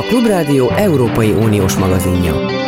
[0.00, 2.59] a Klubrádió Európai Uniós magazinja.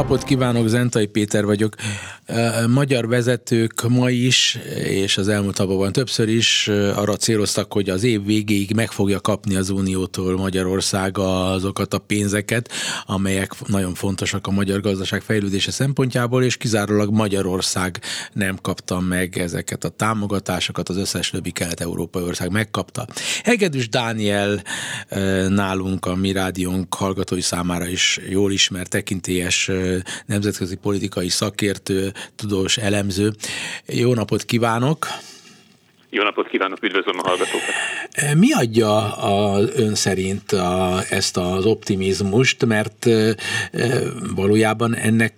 [0.00, 1.74] Napot kívánok, Zentai Péter vagyok.
[2.68, 8.24] Magyar vezetők ma is, és az elmúlt napokban többször is arra céloztak, hogy az év
[8.24, 12.70] végéig meg fogja kapni az Uniótól Magyarország azokat a pénzeket,
[13.06, 18.00] amelyek nagyon fontosak a magyar gazdaság fejlődése szempontjából, és kizárólag Magyarország
[18.32, 23.06] nem kapta meg ezeket a támogatásokat, az összes többi kelet-európai ország megkapta.
[23.44, 24.62] Hegedűs Dániel
[25.48, 29.70] nálunk a mi rádiónk hallgatói számára is jól ismert tekintélyes
[30.26, 33.32] nemzetközi politikai szakértő, tudós elemző.
[33.86, 35.06] Jó napot kívánok!
[36.12, 37.74] Jó napot kívánok, üdvözlöm a hallgatókat!
[38.36, 43.34] Mi adja a, ön szerint a, ezt az optimizmust, mert e,
[44.34, 45.34] valójában ennek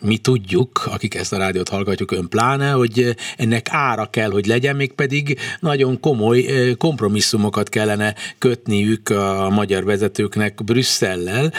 [0.00, 4.76] mi tudjuk, akik ezt a rádiót hallgatjuk, ön pláne, hogy ennek ára kell, hogy legyen,
[4.76, 6.46] még pedig nagyon komoly
[6.78, 11.52] kompromisszumokat kellene kötniük a magyar vezetőknek Brüsszellel,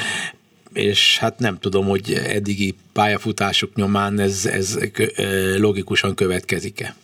[0.75, 4.77] és hát nem tudom, hogy eddigi pályafutásuk nyomán ez, ez
[5.57, 6.95] logikusan következik-e.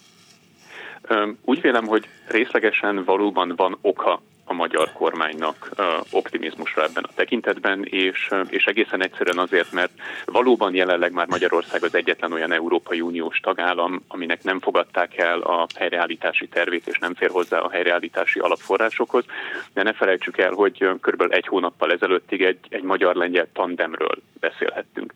[1.46, 5.70] Úgy vélem, hogy részlegesen valóban van oka a magyar kormánynak
[6.12, 9.92] optimizmusra ebben a tekintetben, és, és egészen egyszerűen azért, mert
[10.26, 15.68] valóban jelenleg már Magyarország az egyetlen olyan Európai Uniós tagállam, aminek nem fogadták el a
[15.76, 19.26] helyreállítási tervét, és nem fér hozzá a helyreállítási alapforrásokhoz.
[19.74, 25.14] De ne felejtsük el, hogy körülbelül egy hónappal ezelőttig egy, egy magyar-lengyel tandemről beszélhettünk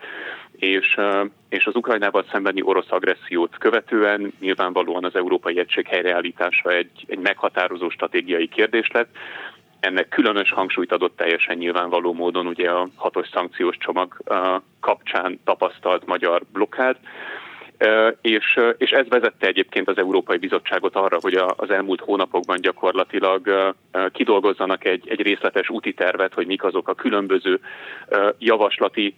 [0.59, 0.97] és,
[1.49, 7.89] és az Ukrajnával szembeni orosz agressziót követően nyilvánvalóan az európai egység helyreállítása egy, egy meghatározó
[7.89, 9.15] stratégiai kérdés lett.
[9.79, 14.17] Ennek különös hangsúlyt adott teljesen nyilvánvaló módon ugye a hatos szankciós csomag
[14.79, 16.97] kapcsán tapasztalt magyar blokkád,
[18.21, 23.73] és, és ez vezette egyébként az Európai Bizottságot arra, hogy az elmúlt hónapokban gyakorlatilag
[24.11, 27.59] kidolgozzanak egy, egy részletes úti tervet, hogy mik azok a különböző
[28.37, 29.15] javaslati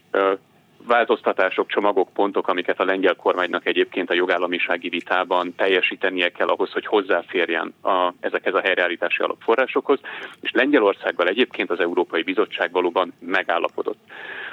[0.88, 6.86] változtatások, csomagok, pontok, amiket a lengyel kormánynak egyébként a jogállamisági vitában teljesítenie kell ahhoz, hogy
[6.86, 10.00] hozzáférjen a, ezekhez a helyreállítási alapforrásokhoz,
[10.42, 14.00] és Lengyelországgal egyébként az Európai Bizottság valóban megállapodott.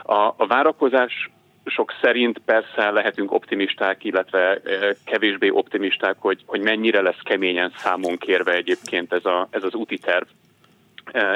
[0.03, 1.31] A, a várakozás
[1.65, 4.61] sok szerint persze lehetünk optimisták, illetve e,
[5.05, 9.99] kevésbé optimisták, hogy, hogy mennyire lesz keményen számon kérve egyébként ez, a, ez az úti
[9.99, 10.27] terv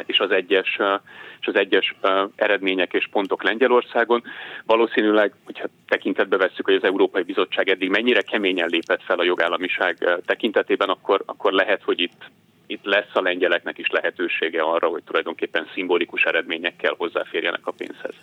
[0.06, 1.00] és az egyes e,
[1.40, 1.94] és az egyes
[2.36, 4.22] eredmények és pontok Lengyelországon.
[4.66, 10.20] Valószínűleg, hogyha tekintetbe vesszük, hogy az Európai Bizottság eddig mennyire keményen lépett fel a jogállamiság
[10.26, 12.30] tekintetében, akkor, akkor lehet, hogy itt
[12.70, 18.14] itt lesz a lengyeleknek is lehetősége arra, hogy tulajdonképpen szimbolikus eredményekkel hozzáférjenek a pénzhez.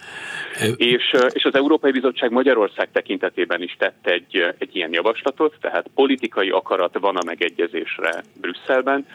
[0.78, 6.50] És, és az Európai Bizottság Magyarország tekintetében is tett egy, egy ilyen javaslatot, tehát politikai
[6.50, 9.06] akarat van a megegyezésre Brüsszelben,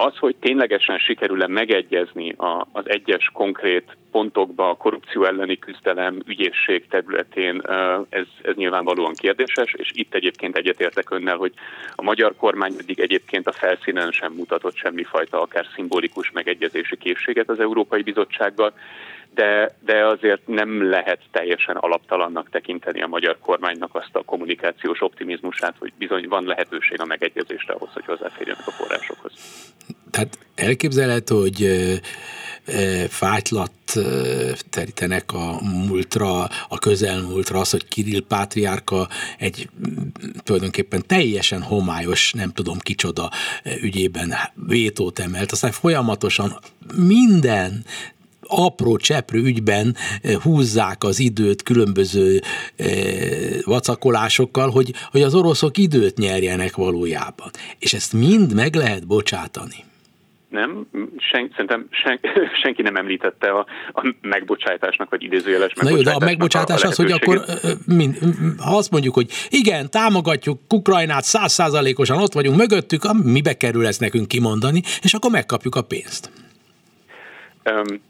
[0.00, 6.86] az, hogy ténylegesen sikerül-e megegyezni a, az egyes konkrét pontokba a korrupció elleni küzdelem, ügyészség
[6.88, 7.62] területén,
[8.08, 11.52] ez, ez nyilvánvalóan kérdéses, és itt egyébként egyetértek önnel, hogy
[11.94, 17.60] a magyar kormány eddig egyébként a felszínen sem mutatott semmifajta akár szimbolikus megegyezési készséget az
[17.60, 18.72] Európai Bizottsággal,
[19.34, 25.74] de, de azért nem lehet teljesen alaptalannak tekinteni a magyar kormánynak azt a kommunikációs optimizmusát,
[25.78, 29.32] hogy bizony van lehetőség a megegyezésre ahhoz, hogy hozzáférjenek a forrásokhoz.
[30.10, 31.68] Tehát elképzelhető, hogy
[33.08, 33.72] fájtlat
[34.70, 39.08] terítenek a múltra, a közelmúltra, az, hogy Kirill Pátriárka
[39.38, 39.68] egy
[40.44, 43.30] tulajdonképpen teljesen homályos, nem tudom kicsoda
[43.80, 44.34] ügyében
[44.66, 46.58] vétót emelt, aztán folyamatosan
[46.96, 47.84] minden
[48.48, 52.40] apró cseprő ügyben eh, húzzák az időt különböző
[52.76, 52.88] eh,
[53.64, 57.50] vacakolásokkal, hogy, hogy az oroszok időt nyerjenek valójában.
[57.78, 59.86] És ezt mind meg lehet bocsátani.
[60.48, 60.86] Nem,
[61.16, 62.20] sen, szerintem sen,
[62.62, 66.96] senki nem említette a, a megbocsájtásnak, vagy idézőjeles Na jó, de a megbocsátás a az,
[66.96, 68.18] hogy akkor eh, mind,
[68.58, 74.28] ha azt mondjuk, hogy igen, támogatjuk Ukrajnát százszázalékosan, ott vagyunk mögöttük, mibe kerül ezt nekünk
[74.28, 76.30] kimondani, és akkor megkapjuk a pénzt.
[77.64, 78.00] Um,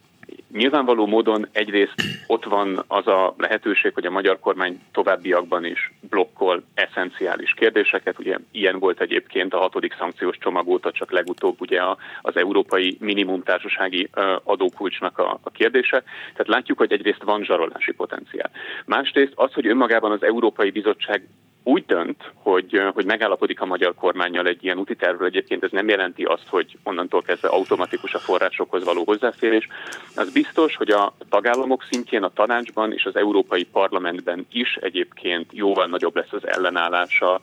[0.53, 1.95] Nyilvánvaló módon egyrészt
[2.27, 8.19] ott van az a lehetőség, hogy a magyar kormány továbbiakban is blokkol eszenciális kérdéseket.
[8.19, 11.81] Ugye ilyen volt egyébként a hatodik szankciós csomag óta, csak legutóbb ugye
[12.23, 14.09] az európai minimumtársasági
[14.45, 16.03] adókulcsnak a, a kérdése.
[16.33, 18.51] Tehát látjuk, hogy egyrészt van zsarolási potenciál.
[18.87, 21.23] Másrészt az, hogy önmagában az Európai Bizottság
[21.69, 25.89] úgy dönt, hogy, hogy megállapodik a magyar kormányjal egy ilyen úti tervről, egyébként ez nem
[25.89, 29.69] jelenti azt, hogy onnantól kezdve automatikus a forrásokhoz való hozzáférés.
[30.17, 35.87] Az biztos, hogy a tagállamok szintjén, a tanácsban és az Európai Parlamentben is egyébként jóval
[35.87, 37.41] nagyobb lesz az ellenállása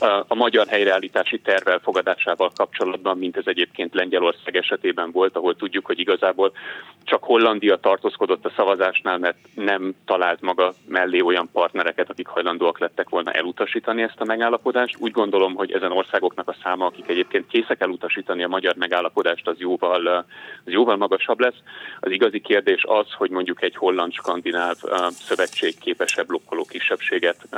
[0.00, 5.98] a magyar helyreállítási terv elfogadásával kapcsolatban, mint ez egyébként Lengyelország esetében volt, ahol tudjuk, hogy
[5.98, 6.52] igazából
[7.04, 13.08] csak Hollandia tartózkodott a szavazásnál, mert nem talált maga mellé olyan partnereket, akik hajlandóak lettek
[13.08, 14.96] volna elutasítani ezt a megállapodást.
[14.98, 19.58] Úgy gondolom, hogy ezen országoknak a száma, akik egyébként készek elutasítani a magyar megállapodást, az
[19.58, 20.06] jóval,
[20.64, 21.62] az jóval magasabb lesz.
[22.00, 24.76] Az igazi kérdés az, hogy mondjuk egy holland-skandináv
[25.10, 27.48] szövetség képes-e blokkoló kisebbséget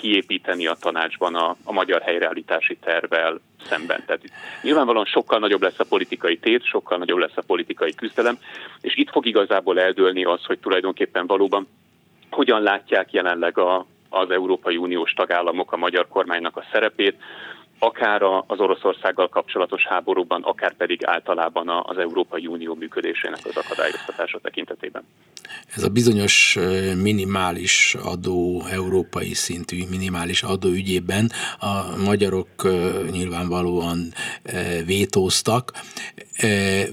[0.00, 4.02] kiépíteni a tanácsban a, a magyar helyreállítási tervvel szemben.
[4.06, 4.22] Tehát
[4.62, 8.38] nyilvánvalóan sokkal nagyobb lesz a politikai tét, sokkal nagyobb lesz a politikai küzdelem,
[8.80, 11.68] és itt fog igazából eldőlni az, hogy tulajdonképpen valóban
[12.30, 17.16] hogyan látják jelenleg a, az Európai Uniós tagállamok a magyar kormánynak a szerepét,
[17.78, 25.02] akár az Oroszországgal kapcsolatos háborúban, akár pedig általában az Európai Unió működésének az akadályoztatása tekintetében.
[25.74, 26.58] Ez a bizonyos
[27.02, 32.48] minimális adó, európai szintű minimális adó ügyében a magyarok
[33.10, 34.12] nyilvánvalóan
[34.86, 35.72] vétóztak,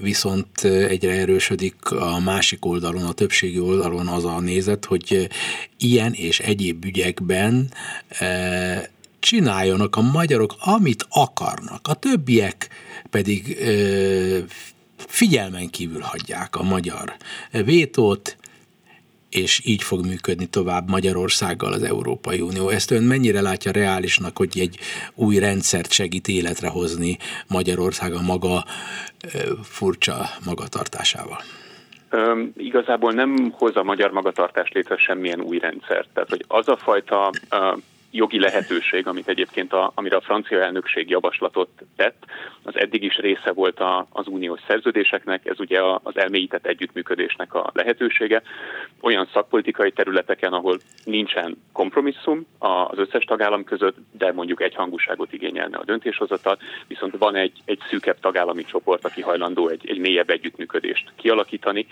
[0.00, 5.28] viszont egyre erősödik a másik oldalon, a többségi oldalon az a nézet, hogy
[5.78, 7.70] ilyen és egyéb ügyekben
[9.26, 12.68] csináljanak a magyarok, amit akarnak, a többiek
[13.10, 14.38] pedig ö,
[14.96, 17.14] figyelmen kívül hagyják a magyar
[17.64, 18.36] vétót,
[19.30, 22.68] és így fog működni tovább Magyarországgal az Európai Unió.
[22.68, 24.78] Ezt ön mennyire látja reálisnak, hogy egy
[25.14, 27.16] új rendszert segít életre hozni
[27.48, 28.64] Magyarország a maga
[29.62, 31.40] furcsa magatartásával?
[32.12, 36.08] Üm, igazából nem hoz a magyar magatartás létre semmilyen új rendszert.
[36.14, 37.32] Tehát, hogy az a fajta
[38.16, 42.24] jogi lehetőség, amit egyébként a, amire a francia elnökség javaslatot tett,
[42.62, 47.70] az eddig is része volt a, az uniós szerződéseknek, ez ugye az elmélyített együttműködésnek a
[47.72, 48.42] lehetősége.
[49.00, 55.76] Olyan szakpolitikai területeken, ahol nincsen kompromisszum az összes tagállam között, de mondjuk egy hangúságot igényelne
[55.76, 61.12] a döntéshozatal, viszont van egy, egy szűkebb tagállami csoport, aki hajlandó egy, egy mélyebb együttműködést
[61.16, 61.86] kialakítani.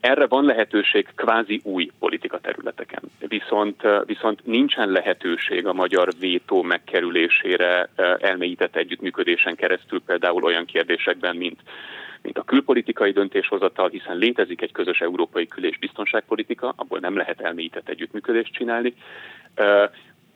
[0.00, 6.62] Erre van lehetőség kvázi új politika területeken, viszont, viszont nincsen lehetőség lehetőség a magyar vétó
[6.62, 7.88] megkerülésére
[8.20, 11.60] elmélyített együttműködésen keresztül például olyan kérdésekben, mint
[12.22, 17.40] mint a külpolitikai döntéshozatal, hiszen létezik egy közös európai kül- és biztonságpolitika, abból nem lehet
[17.40, 18.94] elmélyített együttműködést csinálni.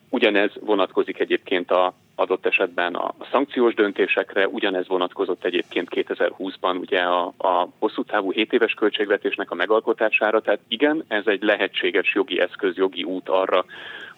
[0.09, 7.33] Ugyanez vonatkozik egyébként a adott esetben a szankciós döntésekre, ugyanez vonatkozott egyébként 2020-ban ugye a,
[7.37, 12.77] a hosszú távú 7 éves költségvetésnek a megalkotására, tehát igen, ez egy lehetséges jogi eszköz,
[12.77, 13.65] jogi út arra,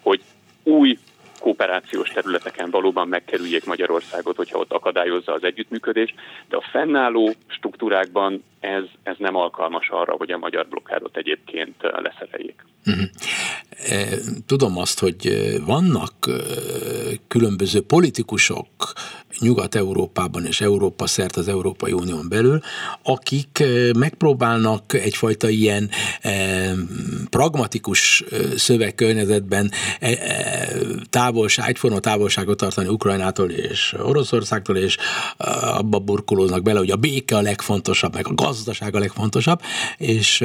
[0.01, 0.21] hogy
[0.67, 0.97] új
[1.39, 6.15] kooperációs területeken valóban megkerüljék Magyarországot, hogyha ott akadályozza az együttműködést,
[6.49, 12.65] de a fennálló struktúrákban ez, ez nem alkalmas arra, hogy a magyar blokkádot egyébként leszereljék.
[12.83, 13.01] Mhm.
[14.45, 16.13] Tudom azt, hogy vannak
[17.27, 18.67] különböző politikusok
[19.39, 22.59] Nyugat-Európában és Európa szert az Európai Unión belül,
[23.03, 23.63] akik
[23.97, 25.89] megpróbálnak egyfajta ilyen
[27.29, 28.23] pragmatikus
[28.55, 29.71] szövegkörnyezetben
[31.09, 34.97] távolság, egyforma távolságot tartani Ukrajnától és Oroszországtól, és
[35.61, 39.61] abba burkolóznak bele, hogy a béke a legfontosabb, meg a gazdaság a legfontosabb,
[39.97, 40.43] és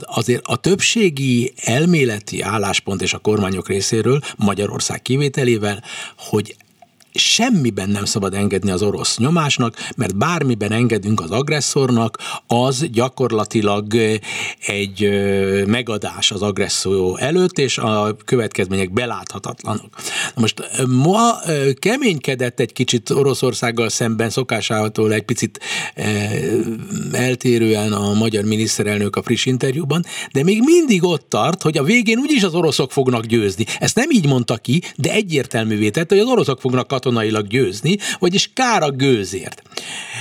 [0.00, 5.82] azért a többségi elméleti álláspont és a kormányok részéről, Magyarország kivételével,
[6.16, 6.56] hogy
[7.16, 13.94] semmiben nem szabad engedni az orosz nyomásnak, mert bármiben engedünk az agresszornak, az gyakorlatilag
[14.66, 15.08] egy
[15.66, 19.94] megadás az agresszió előtt, és a következmények beláthatatlanok.
[20.34, 21.34] Most ma
[21.78, 25.60] keménykedett egy kicsit Oroszországgal szemben szokásától egy picit
[27.12, 32.18] eltérően a magyar miniszterelnök a friss interjúban, de még mindig ott tart, hogy a végén
[32.18, 33.64] úgyis az oroszok fognak győzni.
[33.78, 38.50] Ezt nem így mondta ki, de egyértelművé tette, hogy az oroszok fognak katonailag győzni, vagyis
[38.54, 39.62] kár a gőzért.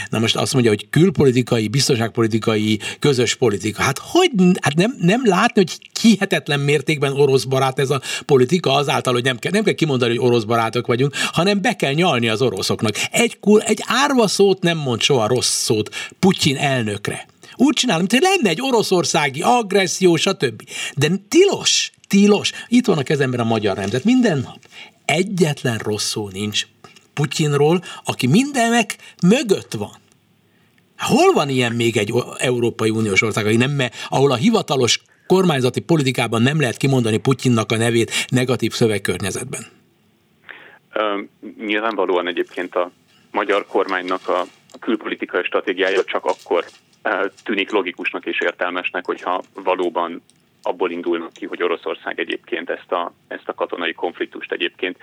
[0.10, 3.82] Na most azt mondja, hogy külpolitikai, biztonságpolitikai, közös politika.
[3.82, 9.14] Hát hogy, hát nem, nem látni, hogy hihetetlen mértékben orosz barát ez a politika azáltal,
[9.14, 12.42] hogy nem kell, nem kell kimondani, hogy orosz barátok vagyunk, hanem be kell nyalni az
[12.42, 12.96] oroszoknak.
[13.12, 15.90] Egy, egy árva szót nem mond soha rossz szót
[16.20, 17.26] Putyin elnökre.
[17.56, 20.62] Úgy csinál, mint hogy lenne egy oroszországi agresszió, stb.
[20.96, 22.52] De tilos, tilos.
[22.68, 24.04] Itt van a kezemben a magyar nemzet.
[24.04, 24.60] Minden nap
[25.06, 26.68] egyetlen rossz szó nincs
[27.16, 28.96] Putyinról, aki mindenek
[29.28, 30.04] mögött van.
[30.98, 33.78] Hol van ilyen még egy Európai Uniós ország, nem,
[34.10, 39.66] ahol a hivatalos kormányzati politikában nem lehet kimondani Putyinnak a nevét negatív szövegkörnyezetben?
[41.58, 42.92] nyilvánvalóan egyébként a
[43.32, 44.46] magyar kormánynak a
[44.80, 46.66] külpolitikai stratégiája csak akkor
[47.44, 50.22] tűnik logikusnak és értelmesnek, hogyha valóban
[50.62, 54.98] abból indulnak ki, hogy Oroszország egyébként ezt a, ezt a katonai konfliktust egyébként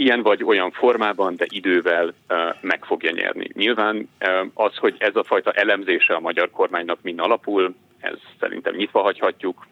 [0.00, 2.12] ilyen vagy olyan formában, de idővel
[2.60, 3.48] meg fogja nyerni.
[3.52, 4.08] Nyilván
[4.54, 9.66] az, hogy ez a fajta elemzése a magyar kormánynak mind alapul, ez szerintem nyitva hagyhatjuk,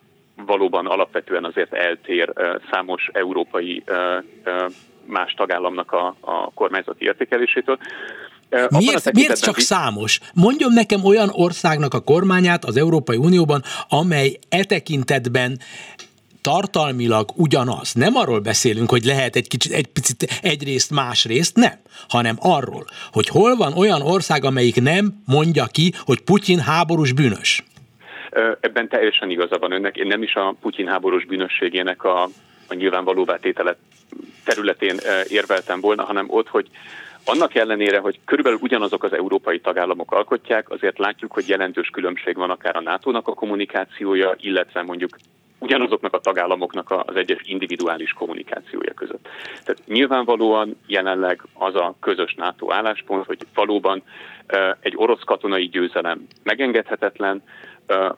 [0.47, 2.33] valóban alapvetően azért eltér
[2.71, 3.85] számos európai
[5.05, 7.79] más tagállamnak a, a kormányzati értékelésétől.
[8.69, 10.21] Miért, miért csak számos?
[10.35, 15.59] Mondjon nekem olyan országnak a kormányát az Európai Unióban, amely e tekintetben
[16.43, 17.95] tartalmilag ugyanaz.
[17.95, 21.73] Nem arról beszélünk, hogy lehet egy kicsit, egy picit egyrészt, másrészt, nem,
[22.09, 27.65] hanem arról, hogy hol van olyan ország, amelyik nem mondja ki, hogy Putyin háborús bűnös.
[28.61, 29.97] Ebben teljesen igaza van önnek.
[29.97, 32.23] Én nem is a Putyin háborús bűnösségének a,
[32.69, 33.77] a nyilvánvalóvá tétele
[34.45, 34.97] területén
[35.29, 36.69] érveltem volna, hanem ott, hogy
[37.25, 42.51] annak ellenére, hogy körülbelül ugyanazok az európai tagállamok alkotják, azért látjuk, hogy jelentős különbség van
[42.51, 45.17] akár a NATO-nak a kommunikációja, illetve mondjuk
[45.59, 49.29] ugyanazoknak a tagállamoknak az egyes individuális kommunikációja között.
[49.65, 54.03] Tehát nyilvánvalóan jelenleg az a közös NATO álláspont, hogy valóban
[54.81, 57.43] egy orosz katonai győzelem megengedhetetlen,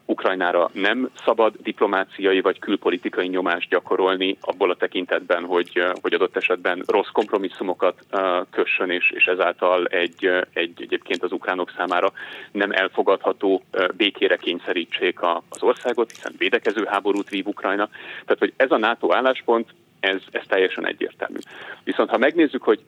[0.05, 6.83] Ukrajnára nem szabad diplomáciai vagy külpolitikai nyomást gyakorolni abból a tekintetben, hogy, hogy adott esetben
[6.87, 8.07] rossz kompromisszumokat
[8.51, 12.13] kössön, és, és ezáltal egy, egy egyébként az ukránok számára
[12.53, 13.63] nem elfogadható
[13.97, 17.89] békére kényszerítsék az országot, hiszen védekező háborút vív Ukrajna.
[18.25, 19.69] Tehát, hogy ez a NATO álláspont,
[20.01, 21.39] ez, ez teljesen egyértelmű.
[21.85, 22.81] Viszont ha megnézzük, hogy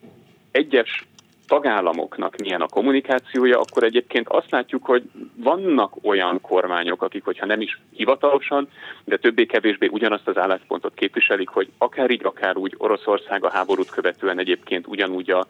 [0.50, 1.06] egyes
[1.52, 5.02] tagállamoknak milyen a kommunikációja, akkor egyébként azt látjuk, hogy
[5.36, 8.68] vannak olyan kormányok, akik, hogyha nem is hivatalosan,
[9.04, 14.38] de többé-kevésbé ugyanazt az álláspontot képviselik, hogy akár így, akár úgy Oroszország a háborút követően
[14.38, 15.46] egyébként ugyanúgy a,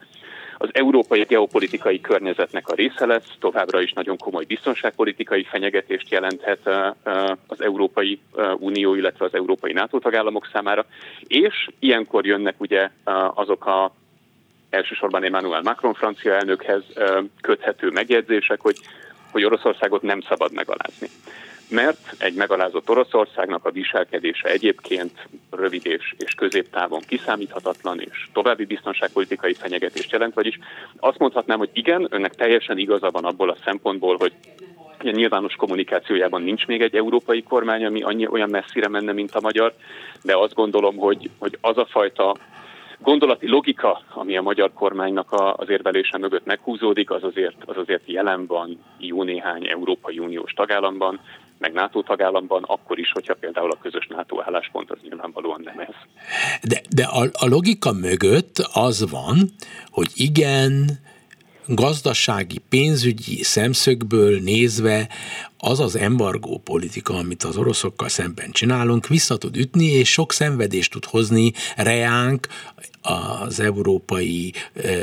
[0.59, 6.71] az európai geopolitikai környezetnek a része lesz, továbbra is nagyon komoly biztonságpolitikai fenyegetést jelenthet
[7.47, 8.21] az Európai
[8.59, 10.85] Unió, illetve az Európai NATO tagállamok számára,
[11.27, 12.91] és ilyenkor jönnek ugye
[13.35, 13.93] azok a
[14.73, 16.83] elsősorban Emmanuel Macron francia elnökhez
[17.41, 18.77] köthető megjegyzések, hogy,
[19.31, 21.09] hogy Oroszországot nem szabad megalázni.
[21.69, 29.55] Mert egy megalázott Oroszországnak a viselkedése egyébként rövid és, és középtávon kiszámíthatatlan és további biztonságpolitikai
[29.55, 30.59] fenyegetést jelent, vagyis
[30.97, 34.33] azt mondhatnám, hogy igen, önnek teljesen igaza van abból a szempontból, hogy
[34.99, 39.41] a nyilvános kommunikációjában nincs még egy európai kormány, ami annyi, olyan messzire menne, mint a
[39.41, 39.75] magyar,
[40.23, 42.37] de azt gondolom, hogy, hogy az a fajta
[43.03, 48.47] gondolati logika, ami a magyar kormánynak az érvelése mögött meghúzódik, az azért, az azért jelen
[48.47, 51.21] van jó néhány Európai Uniós tagállamban,
[51.59, 55.95] meg NATO tagállamban, akkor is, hogyha például a közös NATO álláspont az nyilvánvalóan nem ez.
[56.63, 59.37] De, de a, a logika mögött az van,
[59.91, 60.99] hogy igen,
[61.67, 65.09] gazdasági, pénzügyi szemszögből nézve
[65.59, 70.91] az az embargó politika, amit az oroszokkal szemben csinálunk, vissza tud ütni, és sok szenvedést
[70.91, 72.49] tud hozni reánk
[73.01, 74.53] az európai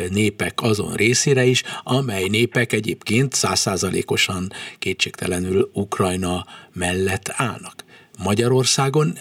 [0.09, 7.83] népek azon részére is, amely népek egyébként százszázalékosan kétségtelenül Ukrajna mellett állnak.
[8.23, 9.17] Magyarországon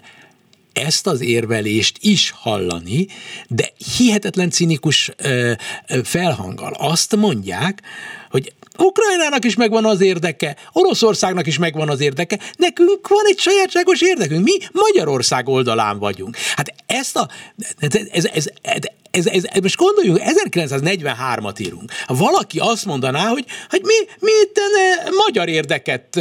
[0.78, 3.06] ezt az érvelést is hallani,
[3.48, 5.10] de hihetetlen cinikus
[6.02, 7.82] felhanggal azt mondják,
[8.30, 14.00] hogy Ukrajnának is megvan az érdeke, Oroszországnak is megvan az érdeke, nekünk van egy sajátságos
[14.00, 16.36] érdekünk, mi Magyarország oldalán vagyunk.
[16.56, 17.28] Hát ezt a,
[17.78, 18.46] ez, ez, ez,
[19.10, 21.92] ez, ez, ez most gondoljunk, 1943-at írunk.
[22.06, 24.60] Valaki azt mondaná, hogy, hogy mi, mi itt
[25.26, 26.20] magyar érdeket,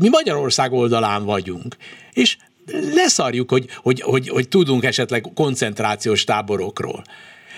[0.00, 1.76] mi Magyarország oldalán vagyunk.
[2.12, 2.36] És
[2.94, 7.04] leszarjuk, hogy, hogy, hogy, hogy tudunk esetleg koncentrációs táborokról.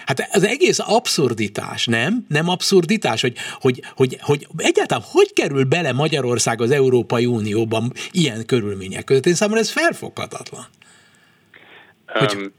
[0.07, 2.25] Hát az egész abszurditás, nem?
[2.29, 8.47] Nem abszurditás, hogy, hogy, hogy, hogy egyáltalán hogy kerül bele Magyarország az Európai Unióban ilyen
[8.47, 9.27] körülmények között?
[9.27, 10.67] Én számomra ez felfoghatatlan.
[12.07, 12.35] Hogy...
[12.37, 12.53] Um,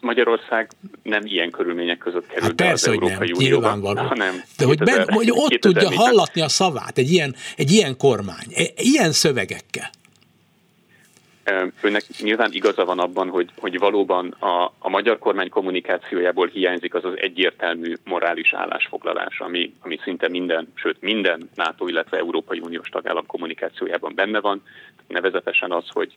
[0.00, 0.70] Magyarország
[1.02, 4.78] nem ilyen körülmények között kerül hát persze, az hogy Európai nem, Unióban, hanem De hogy,
[4.78, 9.90] ben, hogy ott tudja hallatni a szavát egy ilyen, egy ilyen kormány, ilyen szövegekkel.
[11.80, 17.04] Önnek nyilván igaza van abban, hogy, hogy valóban a, a magyar kormány kommunikációjából hiányzik az
[17.04, 23.26] az egyértelmű morális állásfoglalás, ami, ami szinte minden, sőt minden NATO, illetve Európai Uniós tagállam
[23.26, 24.62] kommunikációjában benne van,
[25.06, 26.16] nevezetesen az, hogy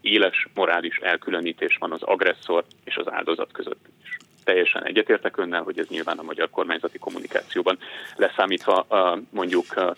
[0.00, 5.78] éles morális elkülönítés van az agresszor és az áldozat között is teljesen egyetértek önnel, hogy
[5.78, 7.78] ez nyilván a magyar kormányzati kommunikációban
[8.16, 8.86] leszámítva
[9.30, 9.94] mondjuk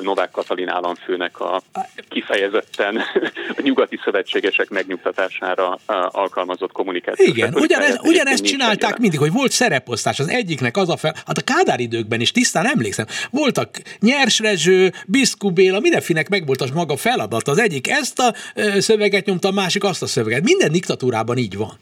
[0.00, 1.62] Novák Katalin államfőnek a
[2.08, 2.96] kifejezetten
[3.58, 7.26] a nyugati szövetségesek megnyugtatásására alkalmazott kommunikáció.
[7.26, 11.42] Igen, ugyanez, ugyanezt csinálták mindig, hogy volt szereposztás az egyiknek az a fel, hát a
[11.42, 13.68] Kádár időkben is tisztán emlékszem, voltak
[14.00, 17.48] Nyersrezső, Biszku Béla, mindenfinek meg volt az maga feladat.
[17.48, 18.34] Az egyik ezt a
[18.78, 20.42] szöveget nyomta, a másik azt a szöveget.
[20.42, 21.78] Minden diktatúrában így van.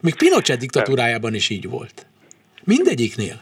[0.00, 2.06] Még Pinochet diktatúrájában is így volt.
[2.64, 3.36] Mindegyiknél.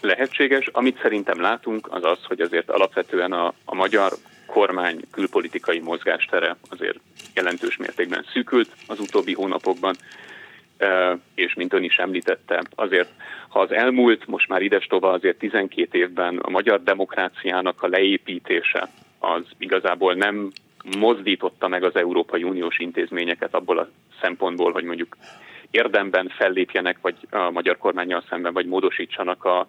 [0.00, 0.66] Lehetséges.
[0.72, 4.12] Amit szerintem látunk, az az, hogy azért alapvetően a, a magyar
[4.46, 6.98] kormány külpolitikai mozgástere azért
[7.34, 9.96] jelentős mértékben szűkült az utóbbi hónapokban,
[11.34, 13.08] és mint ön is említette, azért
[13.48, 18.88] ha az elmúlt, most már ides tova azért 12 évben a magyar demokráciának a leépítése
[19.18, 20.50] az igazából nem
[20.98, 23.88] mozdította meg az Európai Uniós intézményeket abból a
[24.20, 25.16] szempontból, hogy mondjuk
[25.70, 29.66] érdemben fellépjenek, vagy a magyar kormányjal szemben, vagy módosítsanak a,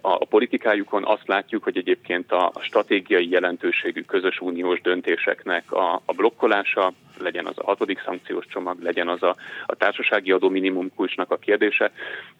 [0.00, 6.92] a, politikájukon azt látjuk, hogy egyébként a, stratégiai jelentőségű közös uniós döntéseknek a, a blokkolása,
[7.18, 9.36] legyen az a hatodik szankciós csomag, legyen az a,
[9.66, 11.90] a társasági adó minimum kulcsnak a kérdése,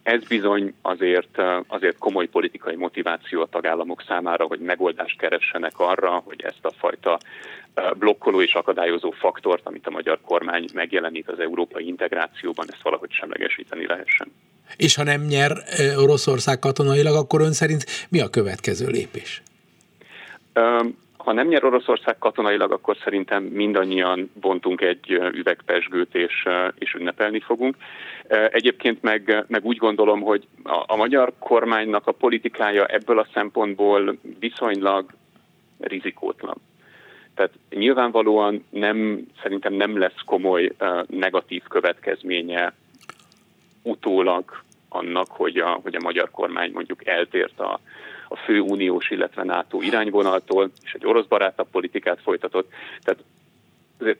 [0.02, 6.42] ez bizony azért, azért komoly politikai motiváció a tagállamok számára, hogy megoldást keressenek arra, hogy
[6.42, 7.18] ezt a fajta
[7.98, 13.86] blokkoló és akadályozó faktort, amit a magyar kormány megjelenít az európai integrációban, ezt valahogy semlegesíteni
[13.86, 14.32] lehessen.
[14.76, 15.52] És ha nem nyer
[15.96, 19.42] Oroszország katonailag, akkor ön szerint mi a következő lépés?
[21.16, 26.48] Ha nem nyer Oroszország katonailag, akkor szerintem mindannyian bontunk egy üvegpesgőt és,
[26.78, 27.76] és ünnepelni fogunk.
[28.50, 34.18] Egyébként meg, meg úgy gondolom, hogy a, a magyar kormánynak a politikája ebből a szempontból
[34.38, 35.10] viszonylag
[35.80, 36.56] rizikótlan.
[37.34, 40.72] Tehát nyilvánvalóan nem, szerintem nem lesz komoly
[41.06, 42.72] negatív következménye
[43.82, 47.80] utólag annak, hogy a, hogy a magyar kormány mondjuk eltért a,
[48.28, 52.72] a fő uniós, illetve NATO irányvonaltól, és egy orosz barátabb politikát folytatott.
[53.02, 53.22] Tehát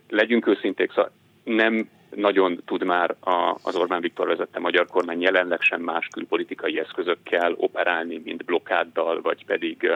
[0.09, 1.11] legyünk őszinték, szóval
[1.45, 6.79] nem nagyon tud már a, az Orbán Viktor vezette magyar kormány jelenleg sem más külpolitikai
[6.79, 9.91] eszközökkel operálni, mint blokkáddal, vagy pedig,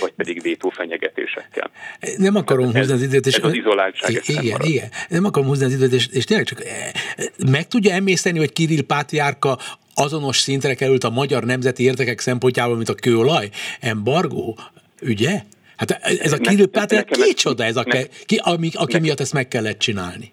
[0.00, 1.70] vagy pedig vétófenyegetésekkel.
[2.16, 3.34] Nem akarom húzni az időt, és...
[3.34, 4.22] Ez az izoláltság.
[4.26, 4.88] Igen, igen.
[5.08, 6.62] Nem akarom húzni az időt, és, és tényleg csak
[7.50, 9.58] meg tudja emészteni, hogy Kirill Pátriárka
[9.94, 13.48] azonos szintre került a magyar nemzeti értekek szempontjából, mint a kőolaj,
[13.80, 14.58] embargó,
[15.02, 15.42] ügye?
[15.76, 19.32] Hát ez a Kirill Pátriárka kicsoda ez, a, ne, ki, ami, aki ne, miatt ezt
[19.32, 20.32] meg kellett csinálni?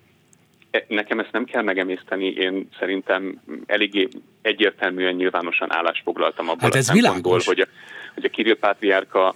[0.71, 4.07] E, nekem ezt nem kell megemészteni, én szerintem eléggé
[4.41, 7.67] egyértelműen nyilvánosan állásfoglaltam abból hát ez a szempontból, hogy a,
[8.13, 9.35] hogy a Kirill Pátriárka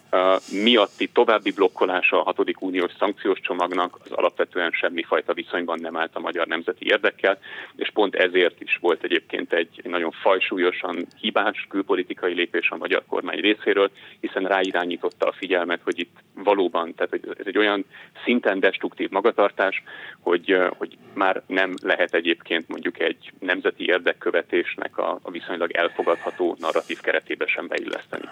[0.63, 6.19] miatti további blokkolása a hatodik uniós szankciós csomagnak az alapvetően semmifajta viszonyban nem állt a
[6.19, 7.39] magyar nemzeti érdekkel,
[7.75, 13.39] és pont ezért is volt egyébként egy nagyon fajsúlyosan hibás külpolitikai lépés a magyar kormány
[13.39, 17.85] részéről, hiszen ráirányította a figyelmet, hogy itt valóban, tehát ez egy olyan
[18.23, 19.83] szinten destruktív magatartás,
[20.19, 26.99] hogy, hogy már nem lehet egyébként mondjuk egy nemzeti érdekkövetésnek a, a viszonylag elfogadható narratív
[26.99, 28.25] keretébe sem beilleszteni.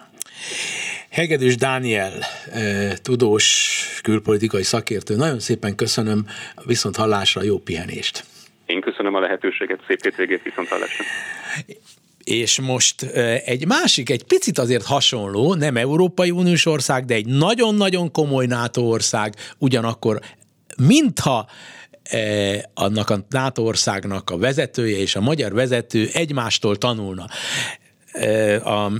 [1.10, 2.14] Hegedűs Dániel,
[3.02, 6.26] tudós külpolitikai szakértő, nagyon szépen köszönöm,
[6.66, 8.24] viszont hallásra jó pihenést.
[8.66, 11.06] Én köszönöm a lehetőséget, szép hétvégét, viszont hallásra.
[12.24, 13.02] És most
[13.46, 18.82] egy másik, egy picit azért hasonló, nem Európai Uniós ország, de egy nagyon-nagyon komoly NATO
[18.82, 20.20] ország, ugyanakkor
[20.78, 21.50] mintha
[22.74, 27.26] annak a NATO országnak a vezetője és a magyar vezető egymástól tanulna
[28.64, 28.92] a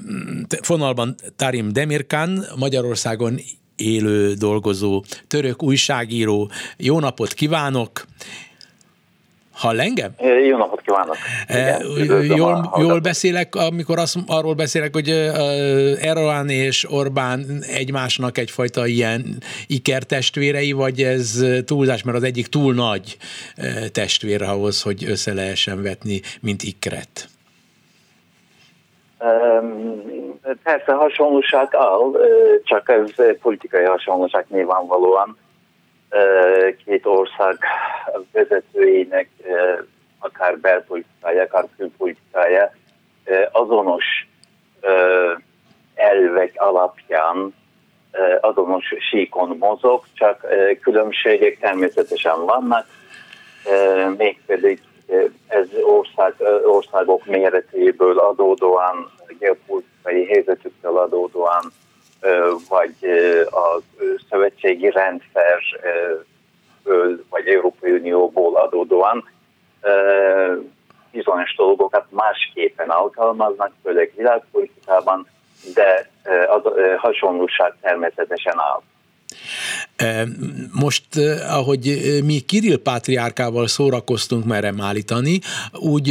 [0.62, 3.40] fonalban Tarim Demirkan, Magyarországon
[3.76, 6.52] élő, dolgozó török újságíró.
[6.78, 8.06] Jó napot kívánok!
[9.52, 10.12] Hall engem?
[10.50, 11.18] Jó napot kívánok!
[11.98, 15.10] Igen, jól, jól beszélek, amikor azt, arról beszélek, hogy
[16.00, 23.18] Erdogan és Orbán egymásnak egyfajta ilyen ikertestvérei, vagy ez túlzás, mert az egyik túl nagy
[23.92, 27.28] testvér ahhoz, hogy össze lehessen vetni, mint ikret?
[30.64, 32.12] Persze hasonlóság áll,
[32.64, 35.38] csak ez politikai hasonlóság nyilvánvalóan.
[36.86, 37.58] Két ország
[38.32, 39.30] vezetőinek
[40.20, 42.72] akár belpolitikája, akár külpolitikája
[43.52, 44.06] azonos
[45.96, 47.56] elvek alapján
[48.42, 50.46] azonos síkon mozog, csak
[50.82, 52.86] különbségek természetesen vannak,
[54.18, 54.82] mégpedig
[55.48, 56.34] ez ország,
[56.66, 61.72] országok méretéből adódóan, geopolitikai helyzetükkel adódóan,
[62.70, 62.96] vagy
[63.52, 63.80] a
[64.30, 65.60] szövetségi rendszer
[67.30, 69.30] vagy Európai Unióból adódóan
[71.12, 75.28] bizonyos dolgokat másképpen alkalmaznak, főleg világpolitikában,
[75.74, 76.10] de
[76.48, 76.62] az
[76.98, 78.82] hasonlóság természetesen áll.
[80.72, 81.04] Most,
[81.50, 85.40] ahogy mi Kirill Pátriárkával szórakoztunk merem állítani,
[85.72, 86.10] úgy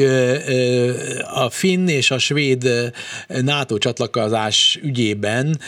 [1.35, 2.93] a finn és a svéd
[3.27, 5.59] NATO csatlakozás ügyében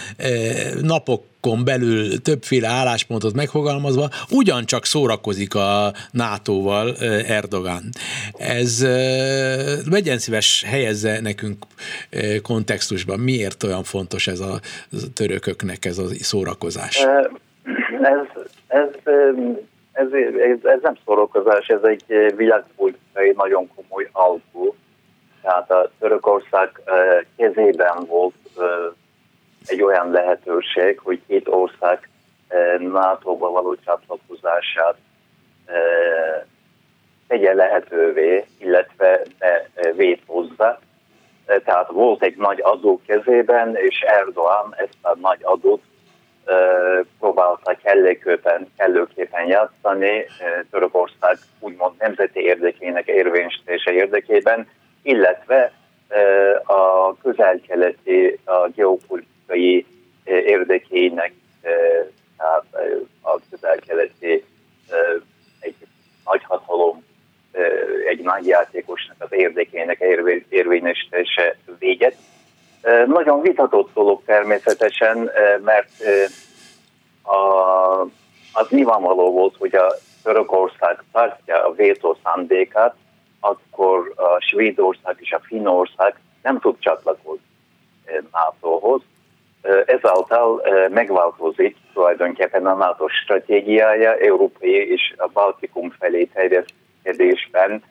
[0.80, 1.22] napok
[1.64, 6.96] belül többféle álláspontot megfogalmazva, ugyancsak szórakozik a NATO-val
[7.26, 7.88] Erdogan.
[8.36, 8.82] Ez
[9.90, 11.64] legyen szíves helyezze nekünk
[12.42, 14.60] kontextusban, miért olyan fontos ez a
[15.14, 17.04] törököknek ez a szórakozás?
[18.04, 18.26] Ez,
[18.66, 18.88] ez,
[19.92, 24.74] ez, ez, ez nem szórakozás, ez egy világpolitikai nagyon komoly alkú.
[25.42, 26.80] Tehát a Törökország
[27.36, 28.34] kezében volt
[29.66, 32.08] egy olyan lehetőség, hogy két ország
[32.78, 34.96] NATO-ba való csatlakozását
[37.26, 40.78] tegye lehetővé, illetve ne vétózza.
[41.64, 45.82] Tehát volt egy nagy adó kezében, és Erdogan ezt a nagy adót
[47.18, 50.26] próbálta kellőképpen, kellőképpen játszani
[50.70, 54.68] Törökország úgymond nemzeti érdekének érvényesítése érdekében,
[55.02, 55.72] illetve
[56.64, 59.86] a közel-keleti a geopolitikai
[60.24, 61.32] érdekének,
[62.36, 62.64] tehát
[63.22, 64.44] a közel-keleti
[65.60, 65.74] egy
[66.24, 67.04] nagyhatalom,
[68.08, 70.00] egy nagy játékosnak az érdekének
[70.48, 72.14] érvényesítése véget.
[73.06, 75.30] Nagyon vitatott dolog természetesen,
[75.64, 75.90] mert
[77.22, 78.00] a,
[78.52, 82.94] az nyilvánvaló volt, hogy a Törökország tartja a vétó szándékát,
[83.40, 87.52] akkor a Svédország és a Finnország nem tud csatlakozni
[88.32, 89.02] NATO-hoz.
[89.86, 97.82] Ezáltal megváltozik tulajdonképpen a NATO stratégiája, európai és a Baltikum felé terjeszkedésben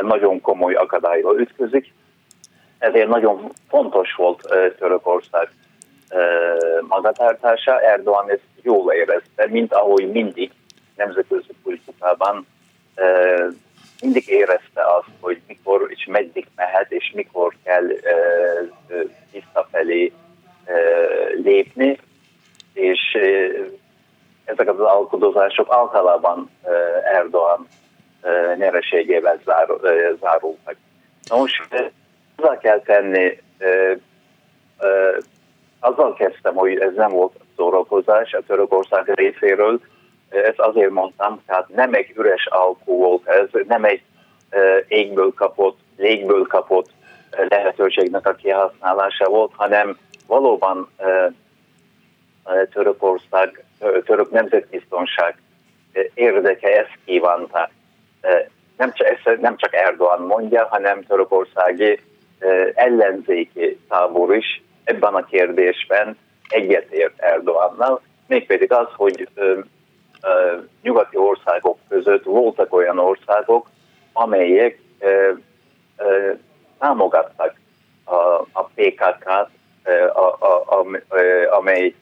[0.00, 1.92] nagyon komoly akadályba ütközik.
[2.80, 4.40] Ezért nagyon fontos volt
[4.78, 5.48] Törökország
[6.88, 7.80] magatartása.
[7.80, 10.50] Erdogan ezt jól érezte, mint ahogy mindig
[10.96, 12.46] nemzetközi politikában
[14.00, 17.86] mindig érezte azt, hogy mikor és meddig mehet, és mikor kell
[19.32, 20.12] visszafelé
[21.42, 21.98] lépni,
[22.72, 23.00] és
[24.44, 26.50] ezek az alkodozások általában
[27.04, 27.68] Erdogan
[28.56, 29.40] nyereségével
[30.20, 30.76] zárultak.
[31.28, 31.68] Nos,
[32.40, 33.40] azzal kell tenni,
[35.80, 39.80] azzal kezdtem, hogy ez nem volt szórakozás a Törökország részéről,
[40.28, 44.02] ezt azért mondtam, tehát nem egy üres alkú volt ez, nem egy
[44.88, 46.88] égből kapott, légből kapott
[47.48, 50.90] lehetőségnek a kihasználása volt, hanem valóban
[52.72, 53.64] Törökország,
[54.04, 55.36] török nemzetbiztonság
[56.14, 57.70] érdeke ezt kívánta.
[58.76, 62.00] Nem csak, ezt nem csak Erdogan mondja, hanem törökországi
[62.74, 66.16] ellenzéki tábor is ebben a kérdésben
[66.48, 69.28] egyetért Erdogannal, mégpedig az, hogy
[70.82, 73.68] nyugati országok között voltak olyan országok,
[74.12, 74.78] amelyek
[76.78, 77.54] támogattak
[78.52, 79.48] a, PKK-t,
[81.50, 81.94] amely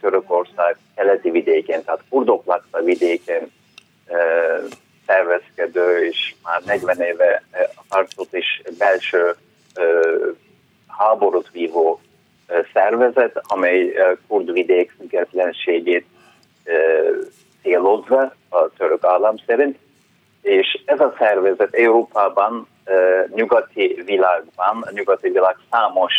[0.00, 3.52] Törökország keleti vidékén, tehát kurdok lakta vidéken
[5.06, 7.42] szervezkedő, és már 40 éve
[7.88, 9.34] harcot is belső
[10.86, 12.00] háborút vívó
[12.72, 13.92] szervezet, amely
[14.28, 16.06] kurd vidék függetlenségét
[17.62, 19.78] célozva a török állam szerint,
[20.42, 22.68] és ez a szervezet Európában,
[23.34, 26.12] nyugati világban, a nyugati világ számos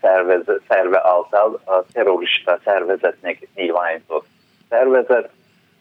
[0.00, 4.26] szervez, szerve által a terrorista szervezetnek nyilvánított
[4.68, 5.30] szervezet,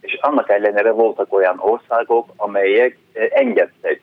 [0.01, 2.97] és annak ellenére voltak olyan országok, amelyek
[3.29, 4.01] engedtek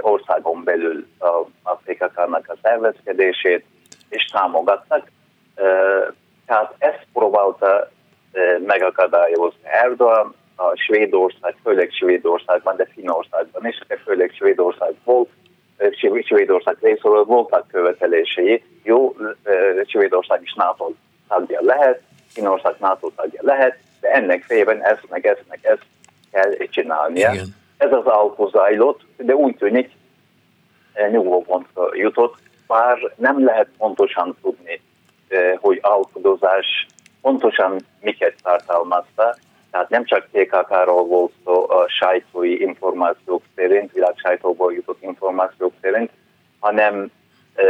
[0.00, 1.06] országon belül
[1.62, 3.64] a, PKK-nak a szervezkedését,
[4.08, 5.10] és támogattak.
[6.46, 7.90] Tehát ezt próbálta
[8.66, 15.28] megakadályozni Erdogan, a Svédország, főleg Svédországban, de Finnországban is, de főleg Svédország volt,
[16.24, 18.62] Svédország részéről voltak követelései.
[18.82, 19.16] Jó,
[19.86, 20.92] Svédország is NATO
[21.28, 22.00] tagja lehet,
[22.32, 25.84] Finnország NATO tagja lehet, de ennek fejében ezt, meg ezt, meg ezt
[26.32, 27.32] kell csinálnia.
[27.32, 27.62] Igen.
[27.84, 29.90] Ez az alkú zajlott, de úgy tűnik,
[31.10, 32.34] nyugvópontra jutott,
[32.66, 34.80] bár nem lehet pontosan tudni,
[35.60, 36.86] hogy alkudozás
[37.20, 39.36] pontosan miket tartalmazta,
[39.70, 46.10] tehát nem csak PKK-ról volt szó a sajtói információk szerint, világ sajtóból jutott információk szerint,
[46.60, 47.10] hanem
[47.54, 47.64] e,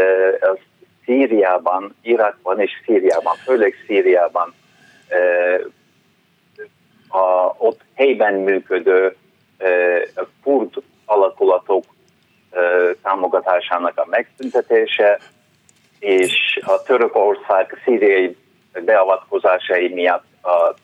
[1.05, 4.55] Szíriában, Irakban és Szíriában, főleg Szíriában
[5.09, 5.18] e,
[7.18, 9.16] a, ott helyben működő
[9.59, 9.67] e,
[10.43, 11.85] kurd alakulatok
[13.03, 15.19] támogatásának a megszüntetése,
[15.99, 18.37] és a Törökország szíriai
[18.85, 20.75] beavatkozásai miatt a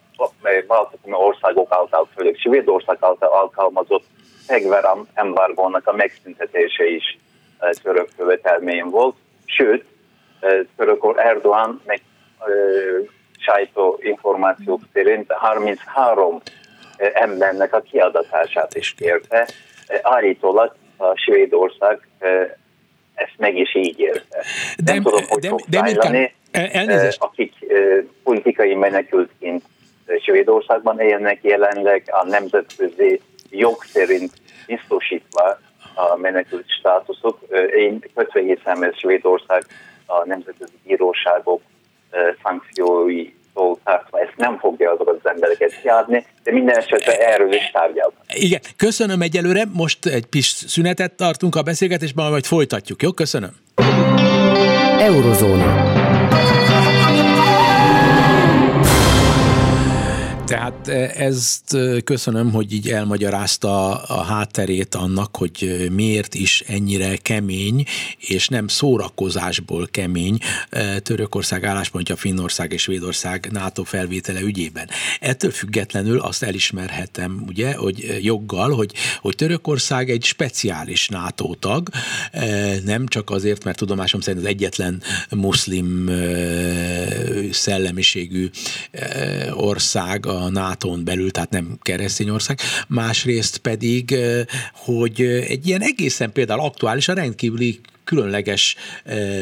[0.67, 4.05] baltikum országok által, főleg Svédország által alkalmazott
[4.47, 7.19] fegyver embargónak a megszüntetése is
[7.83, 9.17] török követelmény volt.
[9.45, 9.85] Sőt,
[10.77, 12.01] török Erdogan meg
[13.39, 16.41] sajtó információk szerint 33
[17.13, 19.49] embernek a kiadatását is kérte.
[20.03, 22.09] Állítólag a Svédország
[23.15, 24.45] ezt meg is így érte.
[24.85, 27.23] De, Nem tudom, hogy de, fog de, de elnézést.
[27.23, 27.53] akik
[28.23, 29.63] politikai menekültként
[30.23, 34.33] Svédországban élnek jelenleg a nemzetközi jog szerint
[34.67, 35.59] biztosítva
[35.95, 37.39] a menekült státuszok.
[37.77, 39.65] Én kötve hiszem, hogy Svédország
[40.07, 41.63] a nemzetközi bíróságok
[42.43, 43.33] szankciói
[43.85, 48.15] tartva ezt nem fogja azokat az embereket kiadni, de minden esetre erről is tárgyalnak.
[48.35, 53.13] Igen, köszönöm egyelőre, most egy kis szünetet tartunk a beszélgetésben, majd folytatjuk, jó?
[53.13, 53.51] Köszönöm.
[54.99, 56.00] Eurozóna.
[60.51, 66.65] Tehát e, ezt e, köszönöm, hogy így elmagyarázta a hátterét annak, hogy e, miért is
[66.67, 67.85] ennyire kemény,
[68.19, 70.39] és nem szórakozásból kemény
[71.03, 74.89] Törökország álláspontja Finnország és Svédország NATO felvétele ügyében.
[75.21, 81.89] Ettől függetlenül azt elismerhetem, ugye, hogy joggal, hogy, hogy Törökország egy speciális NATO tag,
[82.85, 86.11] nem csak azért, mert tudomásom szerint az egyetlen muszlim
[87.51, 88.51] szellemiségű
[89.51, 94.17] ország a NATO-n belül, tehát nem keresztény ország, másrészt pedig,
[94.75, 98.77] hogy egy ilyen egészen például aktuális, a rendkívüli különleges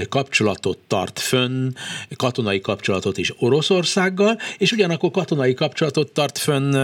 [0.08, 1.72] kapcsolatot tart fönn,
[2.16, 6.76] katonai kapcsolatot is Oroszországgal, és ugyanakkor katonai kapcsolatot tart fönn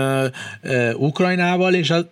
[0.95, 2.09] Ukrajnával, és a,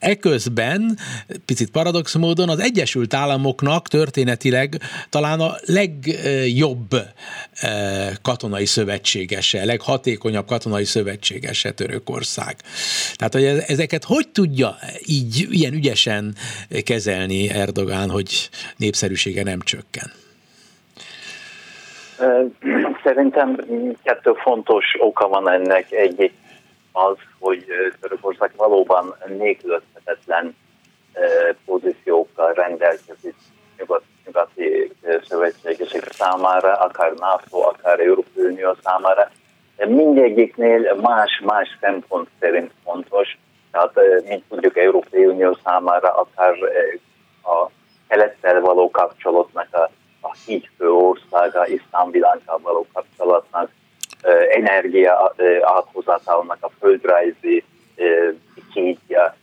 [0.00, 0.98] Eközben,
[1.46, 10.84] picit paradox módon, az Egyesült Államoknak történetileg talán a legjobb eh, katonai szövetségese, leghatékonyabb katonai
[10.84, 12.56] szövetségese Törökország.
[13.14, 16.34] Tehát, hogy ezeket hogy tudja így ilyen ügyesen
[16.84, 20.10] kezelni Erdogán, hogy népszerűsége nem csökken?
[23.04, 23.56] Szerintem
[24.02, 25.92] kettő fontos oka van ennek.
[25.92, 26.32] Egyik
[26.92, 27.64] az, hogy
[28.00, 29.89] Törökország valóban nélkülözhetetlen
[31.64, 33.34] pozíciókkal rendelkezik
[33.78, 34.92] nyugat, nyugati
[35.28, 39.30] szövetségesek számára, akár NATO, akár Európai Unió számára.
[39.76, 43.38] De mindegyiknél más-más szempont szerint fontos.
[43.70, 46.54] Tehát, mint tudjuk, Európai Unió számára akár
[47.42, 47.70] a
[48.08, 53.70] kelettel való kapcsolatnak a, a hídfő országa, iszlám világgal való kapcsolatnak,
[54.50, 57.64] energia áthozatalnak a földrajzi
[58.72, 59.36] kétje,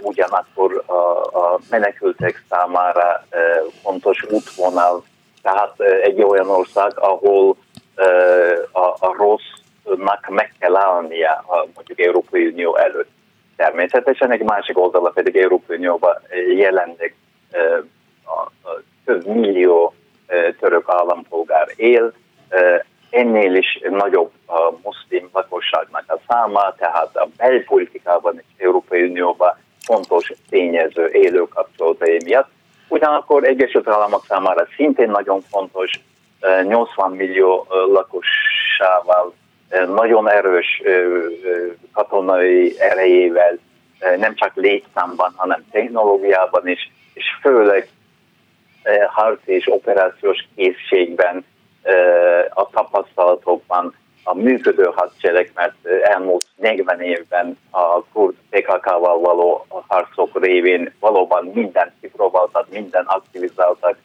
[0.00, 0.92] ugyanakkor a,
[1.38, 3.26] a menekültek számára
[3.82, 5.04] fontos útvonal,
[5.42, 7.56] tehát egy olyan ország, ahol
[8.72, 11.44] a, a rossznak meg kell állnia
[11.74, 13.10] mondjuk Európai Unió előtt.
[13.56, 16.16] Természetesen egy másik oldala pedig Európai Unióban
[16.56, 17.14] jelenleg
[19.04, 19.94] több millió
[20.60, 22.12] török állampolgár él,
[23.10, 30.32] ennél is nagyobb a muszlim lakosságnak a száma, tehát a belpolitikában és Európai Unióban fontos
[30.48, 32.48] tényező élő kapcsolatai miatt.
[32.88, 35.90] Ugyanakkor Egyesült Államok számára szintén nagyon fontos,
[36.62, 39.34] 80 millió lakosával,
[39.94, 40.82] nagyon erős
[41.92, 43.58] katonai erejével,
[44.16, 47.88] nem csak létszámban, hanem technológiában is, és főleg
[49.08, 51.44] harci és operációs készségben
[52.48, 60.92] a tapasztalatokban a működő hadsereg, mert elmúlt 40 évben a kurd PKK-val való harcok révén
[61.00, 63.96] valóban mindent kipróbáltak, minden aktivizáltak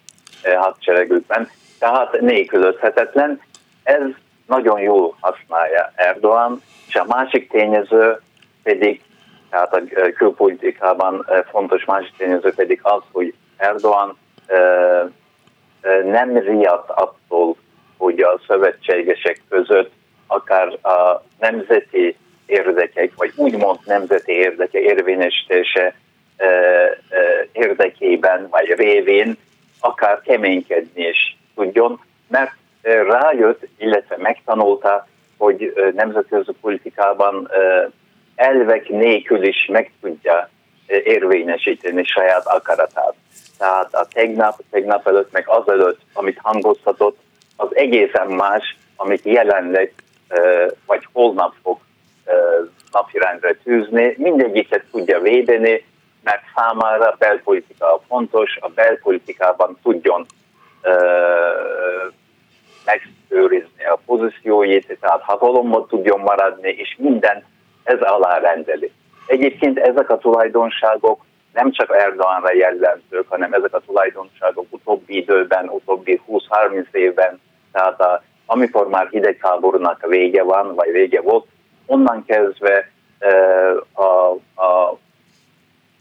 [0.55, 3.41] hadseregükben, tehát nélkülözhetetlen.
[3.83, 4.01] Ez
[4.47, 8.21] nagyon jól használja Erdogan, és a másik tényező
[8.63, 9.01] pedig,
[9.49, 9.81] tehát a
[10.17, 14.17] külpolitikában fontos másik tényező pedig az, hogy Erdogan
[16.03, 17.55] nem riadt attól,
[17.97, 19.91] hogy a szövetségesek között
[20.27, 25.95] akár a nemzeti érdekek, vagy úgymond nemzeti érdeke érvényesítése
[27.51, 29.37] érdekében, vagy révén
[29.79, 32.51] akár keménykedni is tudjon, mert
[33.07, 37.49] rájött, illetve megtanulta, hogy nemzetközi politikában
[38.35, 40.49] elvek nélkül is meg tudja
[40.87, 43.13] érvényesíteni saját akaratát.
[43.57, 47.17] Tehát a tegnap, tegnap előtt, meg azelőtt, amit hangoztatott,
[47.55, 49.93] az egészen más, amit jelenleg
[50.85, 51.77] vagy holnap fog
[52.91, 54.15] napirendre tűzni.
[54.17, 55.85] Mindegyiket tudja védeni,
[56.23, 60.25] mert számára a belpolitika fontos, a belpolitikában tudjon
[62.85, 67.43] megőrizni a pozícióit, tehát hatalommal tudjon maradni, és minden
[67.83, 68.91] ez alá rendeli.
[69.27, 76.21] Egyébként ezek a tulajdonságok nem csak Erdoganra jellemzők, hanem ezek a tulajdonságok utóbbi időben, utóbbi
[76.27, 77.39] 20-30 évben,
[77.75, 81.45] tehát amikor már hidegháborúnak vége van, vagy vége volt,
[81.85, 82.89] onnan kezdve
[83.93, 84.03] a,
[84.63, 84.97] a,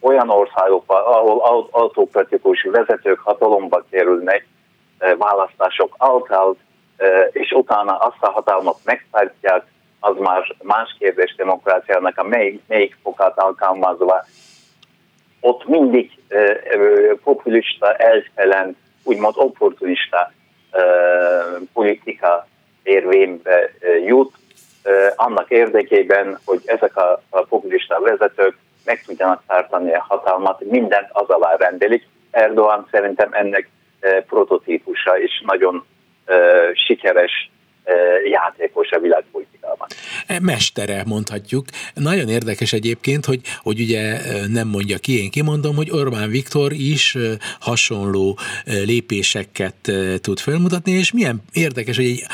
[0.01, 4.47] olyan országokban, ahol autokratikus vezetők hatalomba kerülnek
[5.19, 6.57] választások által,
[7.31, 9.65] és utána azt a hatalmat megtartják,
[10.01, 14.25] az már más kérdés demokráciának a melyik, melyik fokát alkalmazva.
[15.41, 16.11] Ott mindig
[17.23, 20.33] populista, elfelen, úgymond opportunista
[21.73, 22.47] politika
[22.83, 23.71] érvénybe
[24.07, 24.33] jut,
[25.17, 31.29] annak érdekében, hogy ezek a, a populista vezetők meg tudjanak tartani a hatalmat, mindent az
[31.29, 32.07] alá rendelik.
[32.31, 33.69] Erdogan szerintem ennek
[34.27, 35.85] prototípusa, és nagyon
[36.87, 37.51] sikeres
[38.31, 39.89] játékos a világpolitikában.
[40.27, 41.65] E, mestere, mondhatjuk.
[41.95, 47.17] Nagyon érdekes egyébként, hogy, hogy ugye nem mondja ki, én kimondom, hogy Orbán Viktor is
[47.61, 52.25] hasonló lépéseket tud felmutatni, és milyen érdekes, hogy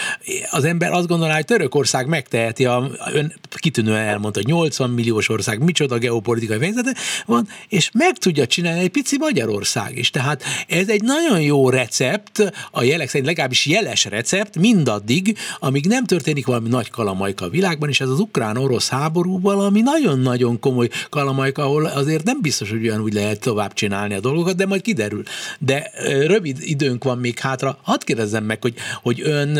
[0.50, 5.62] az ember azt gondolná, hogy Törökország megteheti, a, ön kitűnően elmondta, hogy 80 milliós ország,
[5.62, 6.94] micsoda geopolitikai helyzete
[7.26, 10.10] van, és meg tudja csinálni egy pici Magyarország is.
[10.10, 16.04] Tehát ez egy nagyon jó recept, a jelek szerint legalábbis jeles recept, mindaddig, amíg nem
[16.04, 21.62] történik valami nagy kalamajka a világban, és ez az ukrán-orosz háború valami nagyon-nagyon komoly kalamajka,
[21.62, 25.22] ahol azért nem biztos, hogy olyan úgy lehet tovább csinálni a dolgokat, de majd kiderül.
[25.58, 25.90] De
[26.26, 27.78] rövid időnk van még hátra.
[27.82, 29.58] Hadd kérdezzem meg, hogy, hogy ön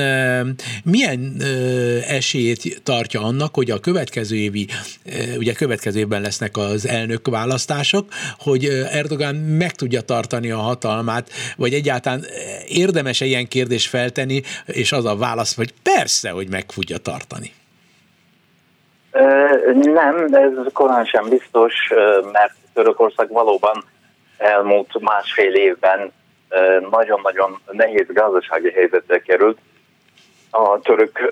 [0.85, 1.43] milyen
[2.09, 4.67] esélyét tartja annak, hogy a következő évi,
[5.37, 11.75] ugye következő évben lesznek az elnök választások, hogy Erdogan meg tudja tartani a hatalmát, vagy
[11.75, 12.25] egyáltalán
[12.69, 17.53] érdemes-e ilyen kérdést feltenni, és az a válasz, hogy persze, hogy meg tudja tartani.
[19.73, 21.75] Nem, ez korán sem biztos,
[22.33, 23.85] mert Törökország valóban
[24.39, 26.13] elmúlt másfél évben
[26.91, 29.59] nagyon-nagyon nehéz gazdasági helyzetre került.
[30.51, 31.31] A török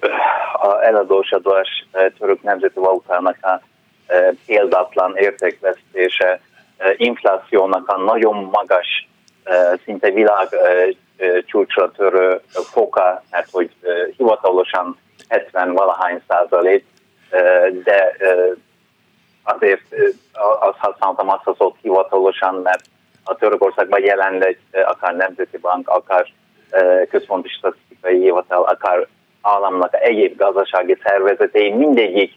[0.53, 1.87] a eladósodás
[2.19, 3.61] török nemzeti valutának a
[4.47, 6.41] példátlan értékvesztése,
[6.97, 9.09] inflációnak a nagyon magas,
[9.85, 10.49] szinte világ
[11.47, 13.71] csúcsra törő foka, mert hogy
[14.17, 16.85] hivatalosan 70 valahány százalék,
[17.85, 18.17] de
[19.43, 19.83] azért
[20.61, 22.85] azt használtam azt az ott hivatalosan, mert
[23.25, 26.27] a Törökországban jelenleg akár Nemzeti Bank, akár
[27.11, 29.07] Központi Statisztikai Hivatal, akár
[29.43, 32.33] államnak egyéb gazdasági szervezetei mindegyik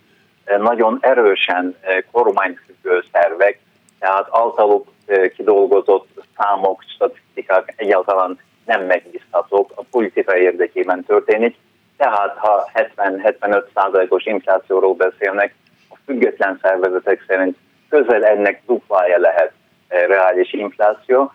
[0.57, 1.77] nagyon erősen
[2.11, 3.59] kormányfüggő szervek,
[3.99, 4.87] tehát általuk
[5.35, 11.55] kidolgozott számok, statisztikák egyáltalán nem megbízhatók, a politika érdekében történik.
[11.97, 15.55] Tehát ha 70-75 százalékos inflációról beszélnek,
[15.89, 17.57] a független szervezetek szerint
[17.89, 19.51] közel ennek duplája lehet
[19.87, 21.31] eh, reális infláció.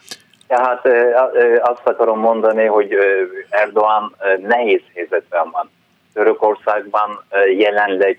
[0.47, 2.95] Tehát eh, eh, azt akarom mondani, hogy
[3.49, 5.71] Erdogan nehéz helyzetben van.
[6.13, 7.25] Törökországban
[7.59, 8.19] jelenleg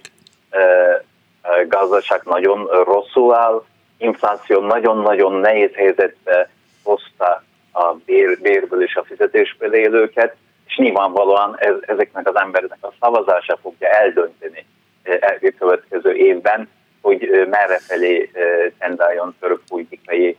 [1.68, 3.64] gazdaság nagyon rosszul áll,
[3.98, 6.50] infláció nagyon-nagyon nehéz helyzetbe
[6.84, 7.44] hozta
[7.78, 10.36] a bér, bérből és a fizetésből élőket,
[10.68, 14.66] és nyilvánvalóan ez, ezeknek az embereknek a szavazása fogja eldönteni
[15.04, 16.70] e, a következő évben,
[17.02, 18.32] hogy merre felé
[18.80, 20.38] tendáljon török politikai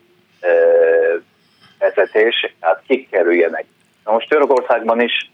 [1.78, 3.64] vezetés, tehát kik kerüljenek.
[4.04, 5.30] Na most Törökországban is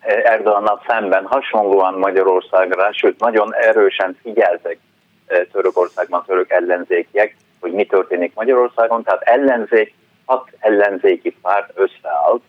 [0.00, 4.78] Erdogannal szemben hasonlóan Magyarországra, sőt nagyon erősen figyeltek
[5.52, 9.94] Törökországban török ellenzékiek, hogy mi történik Magyarországon, tehát ellenzék
[10.30, 12.42] hat ellenzéki párt összeállt,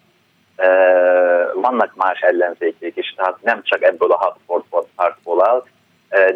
[1.54, 5.64] vannak más ellenzékek is, tehát nem csak ebből a hat pártból áll,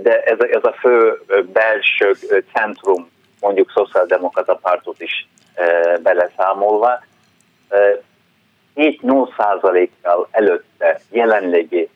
[0.02, 1.22] de ez a, ez a fő
[1.54, 2.16] belső
[2.54, 5.28] centrum, mondjuk szociáldemokrata pártot is
[6.02, 7.04] beleszámolva,
[8.76, 11.90] 7-8 százalékkal előtte jelenlegi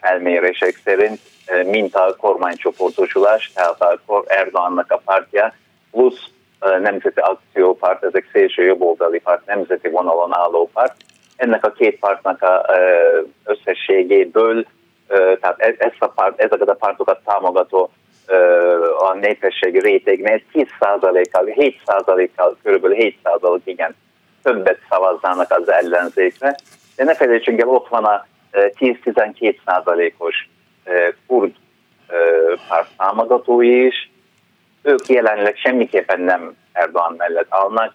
[0.00, 1.20] felmérések szerint,
[1.64, 5.54] mint a kormánycsoportosulás, tehát a Erdogannak a pártja,
[5.90, 6.31] plusz
[6.80, 10.94] Nemzeti Akciópárt, ezek szélső jobboldali párt, nemzeti vonalon álló párt.
[11.36, 12.66] Ennek a két pártnak a
[13.44, 14.66] összességéből,
[15.40, 17.90] tehát e, ezt a párt, ezeket a pártokat támogató
[18.98, 23.94] a népességi rétegnél 10%-kal, 7%-kal, körülbelül 7% igen,
[24.42, 26.56] többet szavaznának az ellenzékre.
[26.96, 30.48] De ne felejtsünk el, ott van a 10-12%-os
[31.26, 31.54] kurd
[32.68, 34.11] párt támogatói is,
[34.82, 37.94] ők jelenleg semmiképpen nem Erdogan mellett állnak,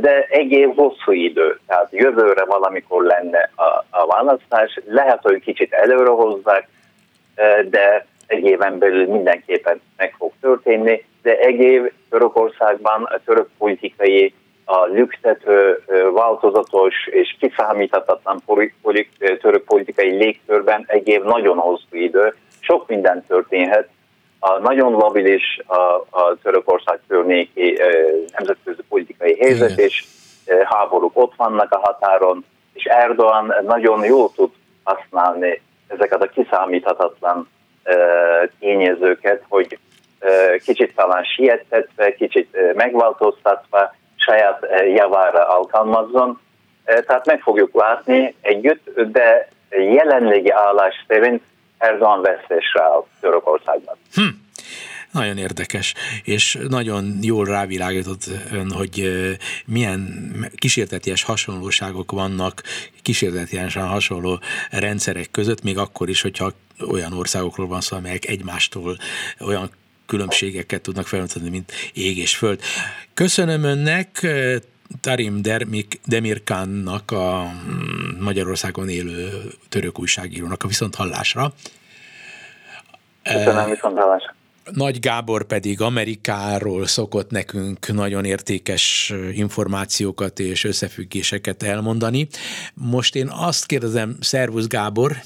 [0.00, 5.72] de egy év hosszú idő, tehát jövőre valamikor lenne a, a választás, lehet, hogy kicsit
[5.72, 6.68] előre hozzák,
[7.68, 14.34] de egy éven belül mindenképpen meg fog történni, de egy év Törökországban a török politikai
[14.64, 15.82] a lüktető,
[16.14, 18.42] változatos és kiszámíthatatlan
[19.40, 23.88] török politikai légkörben egy év nagyon hosszú idő, sok minden történhet.
[24.44, 25.76] A nagyon labilis a,
[26.10, 27.78] a Törökország környéki
[28.36, 30.04] nemzetközi politikai helyzet, és
[30.64, 34.50] háborúk ott vannak a határon, és Erdogan nagyon jól tud
[34.82, 37.48] használni ezeket a kiszámíthatatlan
[38.58, 39.78] tényezőket, hogy
[40.64, 46.40] kicsit talán sietetve, kicsit megváltoztatva saját javára alkalmazzon.
[46.84, 51.42] Tehát meg fogjuk látni együtt, de jelenlegi állás szerint
[51.82, 53.96] Erdogan vesztésre áll Törökországban.
[54.14, 54.22] Hm.
[55.12, 59.08] Nagyon érdekes, és nagyon jól rávilágított ön, hogy
[59.66, 60.24] milyen
[60.56, 62.62] kísérteties hasonlóságok vannak,
[63.02, 66.52] kísértetiesen hasonló rendszerek között, még akkor is, hogyha
[66.90, 68.96] olyan országokról van szó, amelyek egymástól
[69.40, 69.70] olyan
[70.06, 72.60] különbségeket tudnak felmutatni, mint ég és föld.
[73.14, 74.26] Köszönöm önnek,
[75.00, 79.30] Tarim Dermik, Demirkánnak, a mm, Magyarországon élő
[79.68, 81.52] török újságírónak a viszont hallásra.
[83.22, 84.34] Köszönöm, viszont hallásra.
[84.70, 92.28] Nagy Gábor pedig Amerikáról szokott nekünk nagyon értékes információkat és összefüggéseket elmondani.
[92.74, 95.16] Most én azt kérdezem, szervusz Gábor,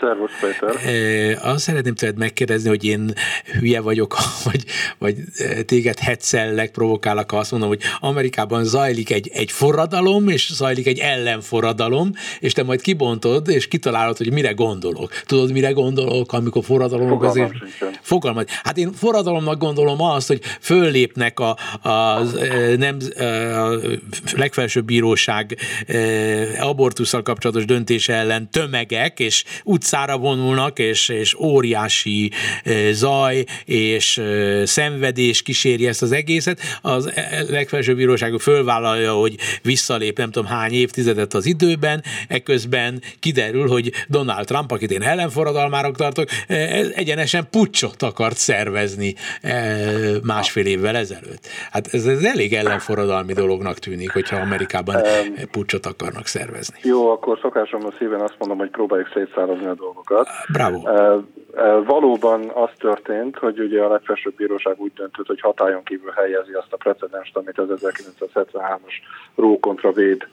[0.00, 1.38] Szervusz, Péter.
[1.42, 3.12] Azt szeretném tőled megkérdezni, hogy én
[3.58, 4.64] hülye vagyok, vagy,
[4.98, 5.16] vagy
[5.66, 10.98] téged hetszellek, provokálok, ha azt mondom, hogy Amerikában zajlik egy, egy forradalom, és zajlik egy
[10.98, 15.12] ellenforradalom, és te majd kibontod, és kitalálod, hogy mire gondolok.
[15.26, 17.52] Tudod, mire gondolok, amikor forradalomok azért...
[18.00, 18.50] Fogalmat.
[18.50, 21.56] Hát én forradalomnak gondolom azt, hogy föllépnek a,
[21.88, 22.22] a,
[22.76, 22.96] nem,
[23.54, 23.78] a
[24.36, 25.56] legfelsőbb bíróság
[26.60, 32.30] abortussal kapcsolatos döntése ellen tömegek, és úgy utcára vonulnak, és, és óriási
[32.90, 34.22] zaj és
[34.64, 36.58] szenvedés kíséri ezt az egészet.
[36.82, 43.02] Az e, e, legfelsőbb bíróság fölvállalja, hogy visszalép nem tudom hány évtizedet az időben, eközben
[43.20, 46.54] kiderül, hogy Donald Trump, akit én ellenforradalmára tartok, e,
[46.94, 49.14] egyenesen pucsot akart szervezni
[50.22, 51.46] másfél évvel ezelőtt.
[51.70, 54.96] Hát ez, ez elég ellenforradalmi dolognak tűnik, hogyha Amerikában
[55.50, 56.78] pucsot akarnak szervezni.
[56.82, 60.28] Jó, akkor a szíven azt mondom, hogy próbáljuk szétszárazni a dolgokat.
[60.52, 60.80] Bravo.
[61.84, 66.72] Valóban az történt, hogy ugye a legfelsőbb bíróság úgy döntött, hogy hatályon kívül helyezi azt
[66.72, 68.94] a precedenst, amit az 1973-as
[69.34, 70.26] Ró kontra Véd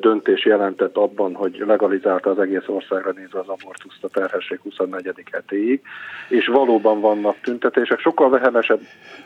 [0.00, 5.12] döntés jelentett abban, hogy legalizálta az egész országra nézve az abortuszt a terhesség 24.
[5.32, 5.82] hetéig,
[6.28, 8.80] és valóban vannak tüntetések, sokkal vehemesebb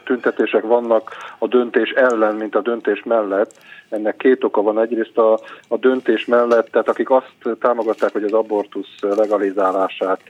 [0.05, 3.51] tüntetések vannak a döntés ellen, mint a döntés mellett.
[3.89, 4.81] Ennek két oka van.
[4.81, 10.23] Egyrészt a, a döntés mellett, tehát akik azt támogatták, hogy az abortusz legalizálását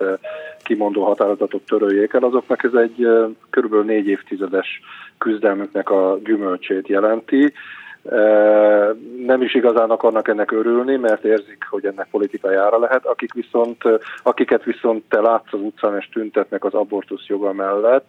[0.63, 3.09] kimondó határozatot töröljék el, azoknak ez egy
[3.51, 4.81] körülbelül négy évtizedes
[5.19, 7.53] küzdelmüknek a gyümölcsét jelenti
[9.27, 13.83] nem is igazán akarnak ennek örülni, mert érzik, hogy ennek politikai ára lehet, akik viszont,
[14.23, 18.07] akiket viszont te látsz az utcán és tüntetnek az abortusz joga mellett,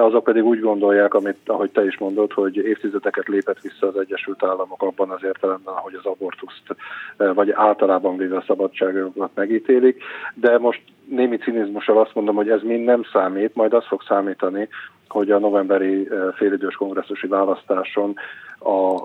[0.00, 4.42] azok pedig úgy gondolják, amit, ahogy te is mondod, hogy évtizedeket lépett vissza az Egyesült
[4.42, 6.76] Államok abban az értelemben, hogy az abortuszt,
[7.16, 10.02] vagy általában véve a szabadságokat megítélik,
[10.34, 14.68] de most némi cinizmussal azt mondom, hogy ez mind nem számít, majd az fog számítani,
[15.08, 18.14] hogy a novemberi félidős kongresszusi választáson
[18.58, 19.02] a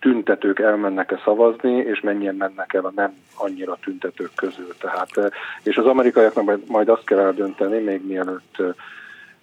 [0.00, 4.74] tüntetők elmennek-e szavazni, és mennyien mennek el a nem annyira tüntetők közül.
[4.80, 5.32] Tehát,
[5.62, 8.56] és az amerikaiaknak majd azt kell eldönteni, még mielőtt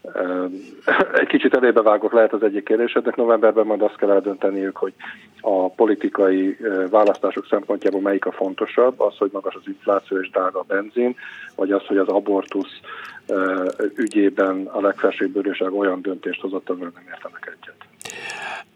[1.21, 4.93] egy kicsit elébe vágok lehet az egyik kérdésednek, novemberben majd azt kell eldönteniük, hogy
[5.41, 6.57] a politikai
[6.89, 11.15] választások szempontjából melyik a fontosabb, az, hogy magas az infláció és drága a benzin,
[11.55, 12.79] vagy az, hogy az abortusz
[13.95, 17.75] ügyében a legfelsőbb bíróság olyan döntést hozott, amivel nem értenek egyet.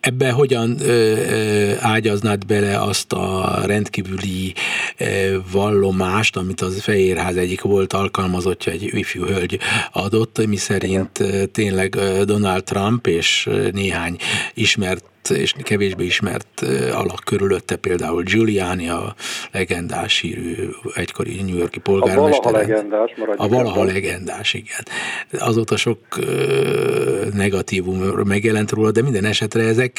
[0.03, 4.53] Ebbe hogyan ö, ö, ágyaznád bele azt a rendkívüli
[4.97, 9.59] ö, vallomást, amit az Fehérház egyik volt alkalmazottja, egy ifjú hölgy
[9.91, 14.17] adott, mi szerint tényleg Donald Trump és néhány
[14.53, 16.61] ismert és kevésbé ismert
[16.93, 19.15] alak körülötte, például Giuliani, a
[19.51, 22.45] legendás hírű egykori New Yorki polgármester.
[22.45, 24.83] A valaha legendás, A valaha legendás, igen.
[25.31, 25.99] Azóta sok
[27.33, 27.97] negatívum
[28.27, 29.92] megjelent róla, de minden esetre ezek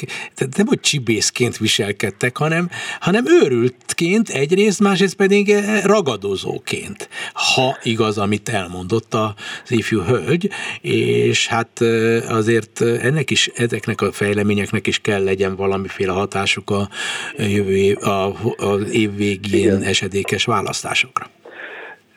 [0.56, 2.70] nem hogy csibészként viselkedtek, hanem,
[3.00, 9.32] hanem őrültként egyrészt, másrészt pedig ragadozóként, ha igaz, amit elmondott az
[9.66, 11.80] ifjú hölgy, és hát
[12.28, 16.88] azért ennek is, ezeknek a fejleményeknek is kell kell legyen valamiféle hatásuk a
[17.36, 19.82] jövő év, a, az év végén Igen.
[19.82, 21.30] esedékes választásokra.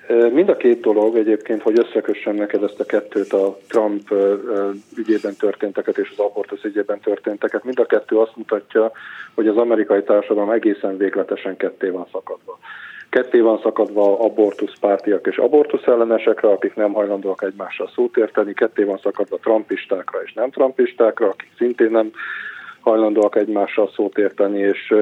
[0.07, 4.13] Mind a két dolog egyébként, hogy összekössem neked ezt a kettőt, a Trump
[4.97, 8.91] ügyében történteket és az abortusz ügyében történteket, mind a kettő azt mutatja,
[9.35, 12.59] hogy az amerikai társadalom egészen végletesen ketté van szakadva.
[13.09, 18.83] Ketté van szakadva abortusz pártiak és abortusz ellenesekre, akik nem hajlandóak egymással szót érteni, ketté
[18.83, 22.11] van szakadva trumpistákra és nem trumpistákra, akik szintén nem
[22.79, 24.93] hajlandóak egymással szót érteni, és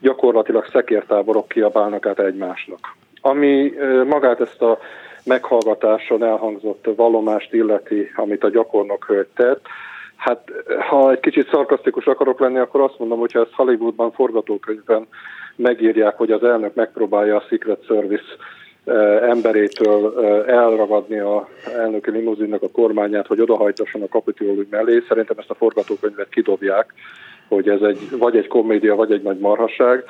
[0.00, 2.98] gyakorlatilag szekértáborok kiabálnak át egymásnak.
[3.20, 3.72] Ami
[4.06, 4.78] magát ezt a
[5.24, 9.66] meghallgatáson elhangzott vallomást illeti, amit a gyakornok hölgy tett,
[10.16, 10.52] hát
[10.88, 15.06] ha egy kicsit szarkasztikus akarok lenni, akkor azt mondom, hogy ha ezt Hollywoodban forgatókönyvben
[15.56, 18.24] megírják, hogy az elnök megpróbálja a Secret Service
[19.20, 25.02] emberétől elragadni a elnöki limuzinnak a kormányát, hogy odahajtasson a kapitológus mellé.
[25.08, 26.94] Szerintem ezt a forgatókönyvet kidobják,
[27.48, 30.04] hogy ez egy, vagy egy komédia, vagy egy nagy marhaság.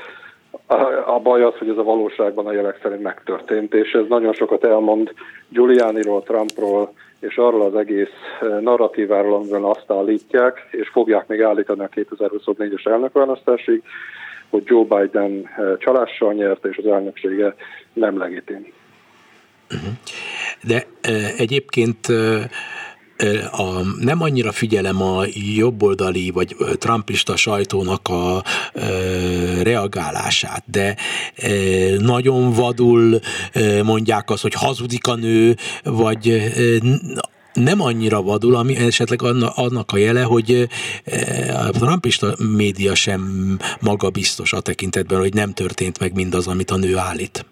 [1.07, 4.65] A baj az, hogy ez a valóságban a jelek szerint megtörtént, és ez nagyon sokat
[4.65, 5.13] elmond
[5.49, 8.15] Giulianiról, Trumpról, és arról az egész
[8.61, 13.83] narratíváról, amiben azt állítják, és fogják még állítani a 2024-es elnökválasztásig,
[14.51, 15.49] hogy Joe Biden
[15.79, 17.55] csalással nyert, és az elnöksége
[17.93, 18.73] nem legitim.
[20.63, 20.87] De
[21.37, 22.07] egyébként
[23.53, 28.43] a, nem annyira figyelem a jobboldali vagy trumpista sajtónak a
[28.75, 28.87] e,
[29.63, 30.97] reagálását, de
[31.99, 33.21] nagyon vadul
[33.83, 36.53] mondják azt, hogy hazudik a nő, vagy
[37.53, 39.23] nem annyira vadul, ami esetleg
[39.55, 40.69] annak a jele, hogy
[41.55, 46.77] a trumpista média sem maga biztos a tekintetben, hogy nem történt meg mindaz, amit a
[46.77, 47.45] nő állít.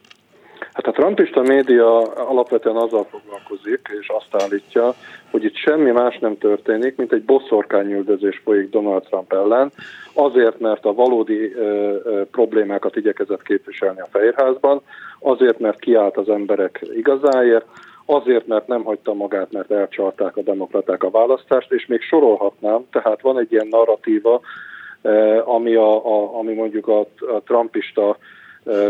[0.79, 4.95] Hát a trumpista média alapvetően azzal foglalkozik, és azt állítja,
[5.31, 9.73] hogy itt semmi más nem történik, mint egy boszorkányüldözés folyik Donald Trump ellen,
[10.13, 14.81] azért, mert a valódi ö, ö, problémákat igyekezett képviselni a Fehérházban,
[15.21, 17.67] azért, mert kiállt az emberek igazáért,
[18.05, 23.21] azért, mert nem hagyta magát, mert elcsalták a demokraták a választást, és még sorolhatnám, tehát
[23.21, 24.41] van egy ilyen narratíva,
[25.45, 28.17] ami, a, a, ami mondjuk a, a trumpista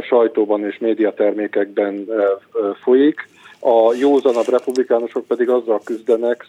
[0.02, 2.06] sajtóban és médiatermékekben
[2.82, 3.28] folyik.
[3.60, 6.46] A józanabb republikánusok pedig azzal küzdenek,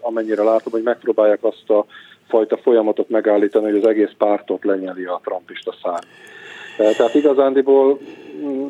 [0.00, 1.84] amennyire látom, hogy megpróbálják azt a
[2.28, 6.04] fajta folyamatot megállítani, hogy az egész pártot lenyeli a trumpista szár.
[6.96, 7.98] Tehát igazándiból
[8.44, 8.66] mm,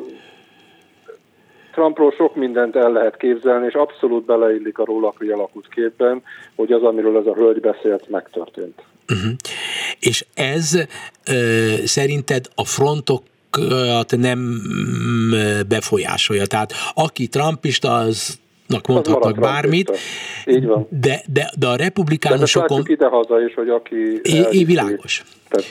[1.71, 6.23] Trumpról sok mindent el lehet képzelni, és abszolút beleillik a róla kialakult képben,
[6.55, 8.81] hogy az, amiről ez a hölgy beszélt, megtörtént.
[9.09, 9.31] Uh-huh.
[9.99, 10.73] És ez
[11.27, 13.23] ö, szerinted a frontok
[14.17, 15.31] nem mm,
[15.67, 16.45] befolyásolja.
[16.45, 18.39] Tehát aki trumpista, az
[18.87, 19.97] mondhatnak bármit,
[20.45, 20.87] Így van.
[20.89, 22.83] De, de, de a republikánusokon...
[22.83, 24.19] De ide-haza is, hogy aki...
[24.23, 25.23] É, é, világos.
[25.49, 25.65] Tehát...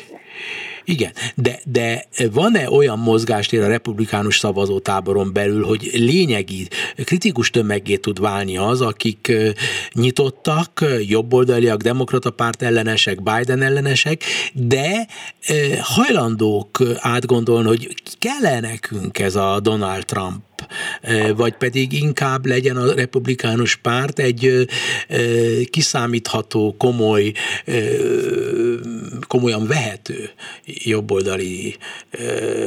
[0.90, 6.68] Igen, de, de van-e olyan mozgástér a republikánus szavazótáboron belül, hogy lényegi,
[7.04, 9.32] kritikus tömeggé tud válni az, akik
[9.92, 14.22] nyitottak, jobboldaliak, demokrata párt ellenesek, Biden ellenesek,
[14.52, 15.06] de
[15.80, 20.49] hajlandók átgondolni, hogy kell nekünk ez a Donald Trump
[21.36, 24.66] vagy pedig inkább legyen a republikánus párt egy
[25.70, 27.32] kiszámítható, komoly,
[29.28, 30.30] komolyan vehető
[30.64, 31.76] jobboldali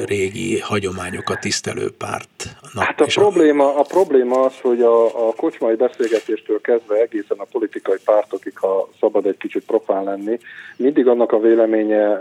[0.06, 2.56] régi hagyományokat tisztelő párt.
[2.76, 7.98] Hát a probléma, a probléma az, hogy a, a kocsmai beszélgetéstől kezdve egészen a politikai
[8.06, 10.39] pártokig, ha szabad egy kicsit profán lenni,
[10.76, 12.12] mindig annak a véleménye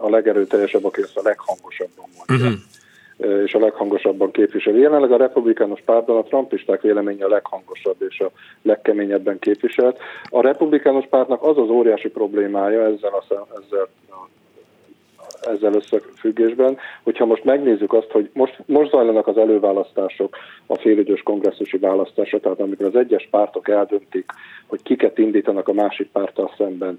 [0.00, 2.46] a legerőteljesebb, aki ezt a leghangosabban mondja.
[2.46, 2.60] Uh-huh
[3.16, 4.80] és a leghangosabban képviseli.
[4.80, 8.30] Jelenleg a republikánus pártban a trumpisták véleménye a leghangosabb és a
[8.62, 9.98] legkeményebben képviselt.
[10.28, 13.24] A republikánus pártnak az az óriási problémája ezzel, a,
[13.64, 13.88] ezzel,
[15.40, 20.36] ezzel összefüggésben, hogyha most megnézzük azt, hogy most, most zajlanak az előválasztások,
[20.66, 24.30] a félidős kongresszusi választások, tehát amikor az egyes pártok eldöntik,
[24.66, 26.98] hogy kiket indítanak a másik párttal szemben,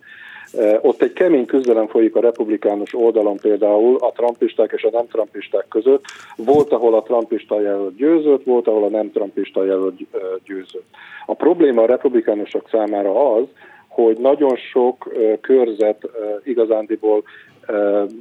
[0.82, 5.66] ott egy kemény küzdelem folyik a republikánus oldalon például a trumpisták és a nem trumpisták
[5.70, 6.06] között.
[6.36, 10.00] Volt, ahol a trumpista jelölt győzött, volt, ahol a nem trumpista jelölt
[10.46, 10.88] győzött.
[11.26, 13.44] A probléma a republikánusok számára az,
[13.88, 16.10] hogy nagyon sok körzet
[16.44, 17.24] igazándiból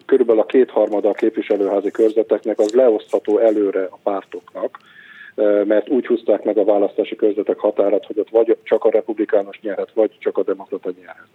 [0.06, 4.78] körülbelül a kétharmada a képviselőházi körzeteknek az leosztható előre a pártoknak,
[5.64, 9.92] mert úgy húzták meg a választási körzetek határát, hogy ott vagy csak a republikánus nyerhet,
[9.94, 11.28] vagy csak a demokrata nyerhet.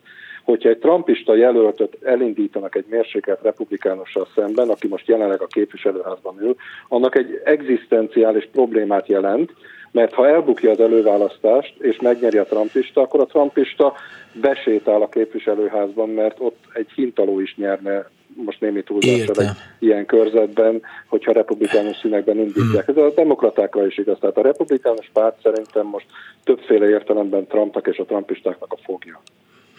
[0.44, 6.56] Hogyha egy trumpista jelöltet elindítanak egy mérsékelt republikánussal szemben, aki most jelenleg a képviselőházban ül,
[6.88, 9.52] annak egy egzisztenciális problémát jelent,
[9.92, 13.94] mert ha elbukja az előválasztást, és megnyeri a trumpista, akkor a trumpista
[14.34, 20.82] besétál a képviselőházban, mert ott egy hintaló is nyerne most némi túlzással egy ilyen körzetben,
[21.08, 22.86] hogyha republikánus színekben indítják.
[22.86, 22.98] Hmm.
[22.98, 24.18] Ez a demokratákra is igaz.
[24.20, 26.06] Tehát a republikánus párt szerintem most
[26.44, 29.22] többféle értelemben Trumpnak és a trumpistáknak a fogja.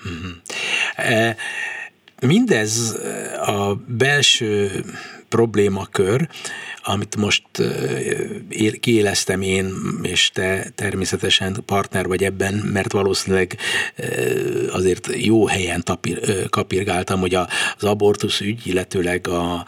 [0.02, 0.42] Hmm.
[2.26, 2.98] Mindez
[3.46, 4.84] a belső
[5.32, 6.28] problémakör,
[6.82, 7.42] amit most
[8.80, 9.72] kiéleztem én,
[10.02, 13.56] és te természetesen partner vagy ebben, mert valószínűleg
[14.70, 19.64] azért jó helyen tapir, kapirgáltam, hogy az abortusz ügy, illetőleg a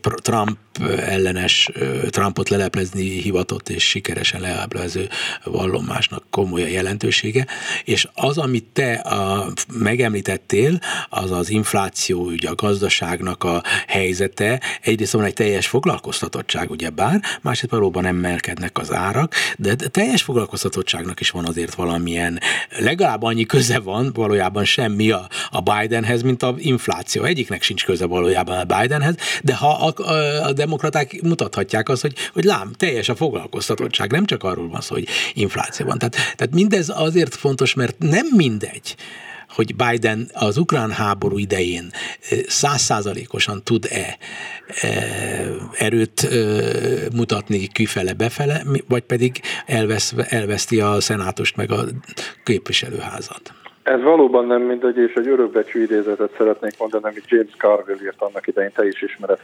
[0.00, 0.58] Trump
[0.96, 1.70] ellenes
[2.08, 5.08] Trumpot leleplezni hivatott és sikeresen leleplező
[5.44, 7.46] vallomásnak komoly a jelentősége,
[7.84, 10.78] és az, amit te a, megemlítettél,
[11.08, 17.20] az az infláció ügy, a gazdaságnak a helyzete, egyrészt van egy teljes foglalkoztatottság, ugye bár,
[17.42, 22.40] másrészt valóban emelkednek az árak, de teljes foglalkoztatottságnak is van azért valamilyen,
[22.78, 27.22] legalább annyi köze van valójában semmi a, a Bidenhez, mint a infláció.
[27.22, 32.14] Egyiknek sincs köze valójában a Bidenhez, de ha a, a, a demokraták mutathatják azt, hogy,
[32.32, 35.98] hogy lám, teljes a foglalkoztatottság, nem csak arról van szó, hogy infláció van.
[35.98, 38.96] Tehát, tehát mindez azért fontos, mert nem mindegy,
[39.54, 41.90] hogy Biden az ukrán háború idején
[42.46, 44.18] százszázalékosan tud-e
[45.78, 46.28] erőt
[47.14, 51.84] mutatni kifele befele, vagy pedig elvesz, elveszti a szenátust meg a
[52.44, 53.52] képviselőházat.
[53.82, 58.46] Ez valóban nem mindegy, és egy örökbecsű idézetet szeretnék mondani, amit James Carville írt annak
[58.46, 59.38] idején, te is ismered,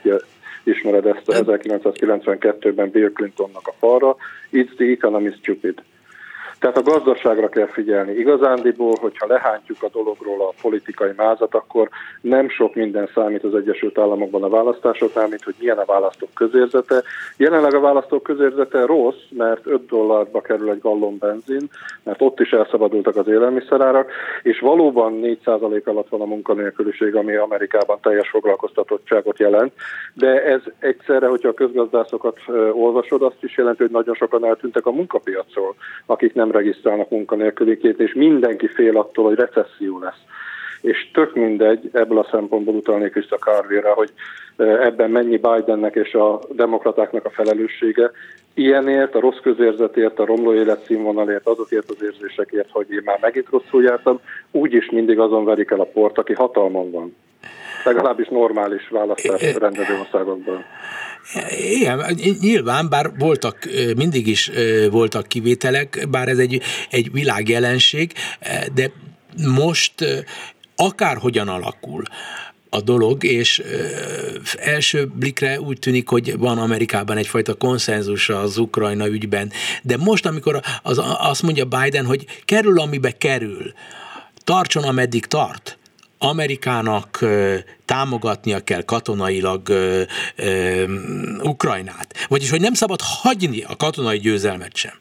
[0.64, 4.16] ismered ezt 1992-ben Bill Clintonnak a falra.
[4.52, 5.82] It's the economy stupid.
[6.60, 8.12] Tehát a gazdaságra kell figyelni.
[8.12, 11.88] Igazándiból, hogyha lehántjuk a dologról a politikai mázat, akkor
[12.20, 17.02] nem sok minden számít az Egyesült Államokban a választásoknál, mint hogy milyen a választók közérzete.
[17.36, 21.68] Jelenleg a választók közérzete rossz, mert 5 dollárba kerül egy gallon benzin,
[22.02, 24.10] mert ott is elszabadultak az élelmiszerárak,
[24.42, 29.72] és valóban 4% alatt van a munkanélküliség, ami Amerikában teljes foglalkoztatottságot jelent,
[30.14, 32.38] de ez egyszerre, hogyha a közgazdászokat
[32.72, 35.74] olvasod, azt is jelenti, hogy nagyon sokan eltűntek a munkapiacról,
[36.06, 40.20] akik nem regisztrálnak munkanélküliként, és mindenki fél attól, hogy recesszió lesz.
[40.80, 44.10] És tök mindegy, ebből a szempontból utalnék vissza Carvére, hogy
[44.56, 48.10] ebben mennyi Bidennek és a demokratáknak a felelőssége.
[48.54, 53.82] Ilyenért, a rossz közérzetért, a romló életszínvonalért, azokért az érzésekért, hogy én már megint rosszul
[53.82, 54.20] jártam,
[54.50, 57.16] úgyis mindig azon verik el a port, aki hatalmon van.
[57.84, 60.64] Legalábbis normális választás rendező országokban.
[61.58, 63.58] Igen, nyilván, bár voltak,
[63.96, 64.50] mindig is
[64.90, 68.12] voltak kivételek, bár ez egy, egy világjelenség,
[68.74, 68.90] de
[69.56, 69.94] most
[70.76, 72.02] akárhogyan alakul,
[72.70, 73.62] a dolog, és
[74.58, 79.50] első blikre úgy tűnik, hogy van Amerikában egyfajta konszenzus az Ukrajna ügyben,
[79.82, 83.72] de most, amikor az, azt mondja Biden, hogy kerül, amibe kerül,
[84.44, 85.78] tartson, ameddig tart,
[86.22, 87.24] Amerikának
[87.84, 90.02] támogatnia kell katonailag ö,
[90.36, 90.84] ö,
[91.42, 92.26] Ukrajnát.
[92.28, 94.92] Vagyis, hogy nem szabad hagyni a katonai győzelmet sem.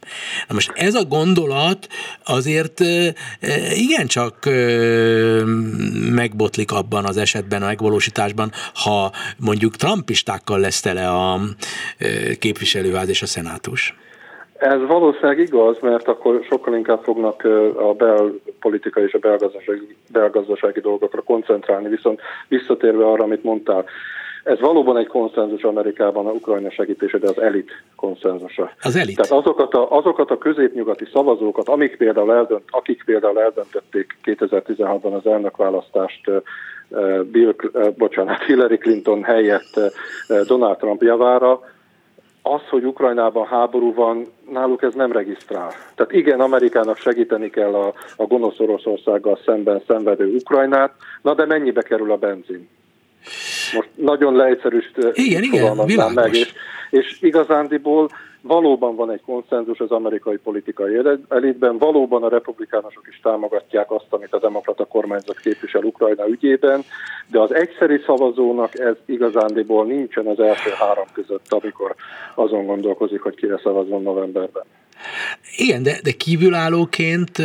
[0.48, 1.88] Na most ez a gondolat
[2.24, 3.10] azért ö,
[3.74, 5.44] igencsak ö,
[6.10, 11.42] megbotlik abban az esetben, a megvalósításban, ha mondjuk trumpistákkal lesz tele a
[12.40, 13.94] képviselőház és a szenátus.
[14.60, 17.44] Ez valószínűleg igaz, mert akkor sokkal inkább fognak
[17.76, 23.86] a belpolitikai és a belgazdasági, belgazdasági dolgokra koncentrálni, viszont visszatérve arra, amit mondtál,
[24.44, 28.72] ez valóban egy konszenzus Amerikában a Ukrajna segítése, de az elit konszenzusa.
[28.82, 29.16] Az elit.
[29.16, 35.26] Tehát azokat a, azokat a középnyugati szavazókat, amik például eldönt, akik például eldöntötték 2016-ban az
[35.26, 36.32] elnökválasztást
[37.32, 37.56] Bill,
[37.98, 39.80] bocsánat, Hillary Clinton helyett
[40.48, 41.60] Donald Trump javára,
[42.42, 45.72] az, hogy Ukrajnában háború van, náluk ez nem regisztrál.
[45.96, 51.82] Tehát igen, Amerikának segíteni kell a, a gonosz Oroszországgal szemben szenvedő Ukrajnát, na de mennyibe
[51.82, 52.70] kerül a benzin?
[53.74, 56.54] Most nagyon leegyszerűsítve igen, igen, meg, és,
[56.90, 58.10] és igazándiból
[58.42, 64.34] Valóban van egy konszenzus az amerikai politikai elitben, valóban a republikánusok is támogatják azt, amit
[64.34, 66.84] a demokrata kormányzat képvisel Ukrajna ügyében,
[67.28, 71.96] de az egyszeri szavazónak ez igazándiból nincsen az első három között, amikor
[72.36, 74.64] azon gondolkozik, hogy kire szavazzon novemberben.
[75.58, 77.42] Igen, de, de kívülállóként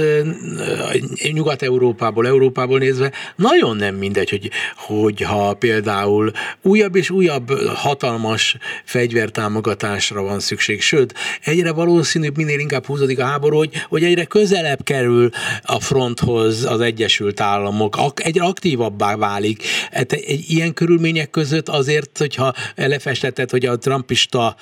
[1.32, 6.32] Nyugat-Európából, Európából nézve nagyon nem mindegy, hogy, hogyha például
[6.62, 13.56] újabb és újabb hatalmas fegyvertámogatásra van szükség, sőt, egyre valószínűbb, minél inkább húzódik a háború,
[13.56, 15.30] hogy, hogy egyre közelebb kerül
[15.62, 19.62] a fronthoz az Egyesült Államok, egyre aktívabbá válik.
[19.92, 24.56] Hát egy ilyen körülmények között azért, hogyha elefestetett, hogy a trumpista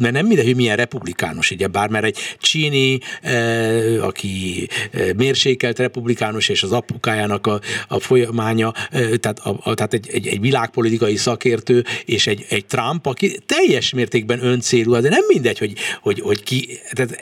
[0.00, 5.78] mert nem mindegy, hogy milyen republikánus, ugye bár, mert egy csíni, eh, aki eh, mérsékelt
[5.78, 10.40] republikánus, és az apukájának a, a folyamánya, eh, tehát, a, a, tehát egy, egy, egy
[10.40, 16.20] világpolitikai szakértő, és egy, egy Trump, aki teljes mértékben öncélú, de nem mindegy, hogy, hogy,
[16.20, 17.18] hogy ki, tehát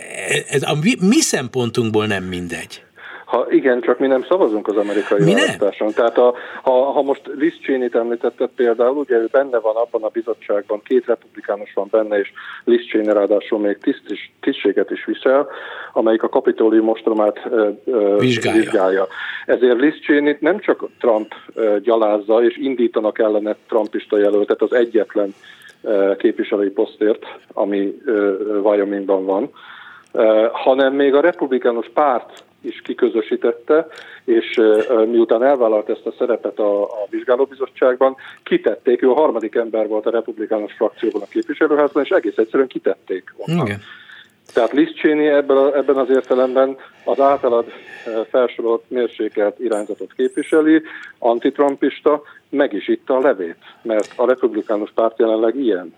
[0.49, 2.81] ez a mi, mi szempontunkból nem mindegy.
[3.29, 5.93] Ha igen, csak mi nem szavazunk az amerikai mi választáson.
[5.93, 10.09] Tehát a, ha, ha most Liz Cheney-t említetted például, ugye ő benne van abban a
[10.09, 12.33] bizottságban, két republikánus van benne, és
[12.65, 15.49] Liz Cheney ráadásul még tiszt is, tisztséget is visel,
[15.93, 18.61] amelyik a kapitólium ostromát ö, ö, vizsgálja.
[18.61, 19.07] vizsgálja.
[19.47, 25.35] Ezért Liz cheney nem csak Trump ö, gyalázza, és indítanak ellene Trumpista jelöltet az egyetlen
[26.19, 28.03] képviselői posztért, ami
[28.63, 29.51] Wyomingban van,
[30.53, 33.87] hanem még a republikánus párt is kiközösítette,
[34.25, 34.61] és
[35.07, 40.11] miután elvállalt ezt a szerepet a, a vizsgálóbizottságban, kitették, ő a harmadik ember volt a
[40.11, 43.67] republikánus frakcióban a képviselőházban, és egész egyszerűen kitették onnan.
[43.67, 43.81] Igen.
[44.55, 47.65] Tehát Liz Cheney ebben, a, ebben az értelemben az általad
[48.31, 50.83] felsorolt mérsékelt irányzatot képviseli,
[51.19, 55.95] antitrumpista, meg is itta a levét, mert a republikánus párt jelenleg ilyen.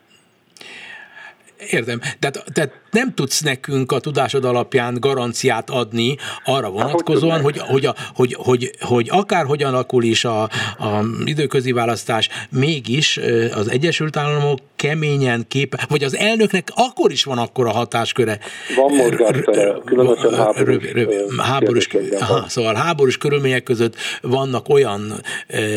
[1.68, 2.00] Értem.
[2.18, 7.94] Tehát, tehát nem tudsz nekünk a tudásod alapján garanciát adni arra vonatkozóan, hogy, hogy, a,
[8.14, 13.20] hogy, hogy, hogy akárhogyan alakul is a, a időközi választás, mégis
[13.54, 18.38] az Egyesült Államok keményen képe, vagy az elnöknek akkor is van akkor a hatásköre.
[18.76, 20.92] Van mozgástere, különösen háborús,
[21.36, 21.88] háborús,
[22.20, 25.00] aha, szóval háborús körülmények között vannak olyan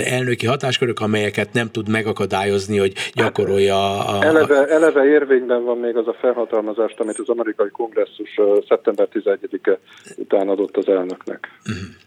[0.06, 4.24] elnöki hatáskörök, amelyeket nem tud megakadályozni, hogy gyakorolja a...
[4.24, 9.80] Eleve, eleve érvényben van még az a felhatalmazást, amit az amerikai kongresszus szeptember 11-e
[10.16, 11.60] után adott az elnöknek.
[11.66, 12.02] Uh-huh.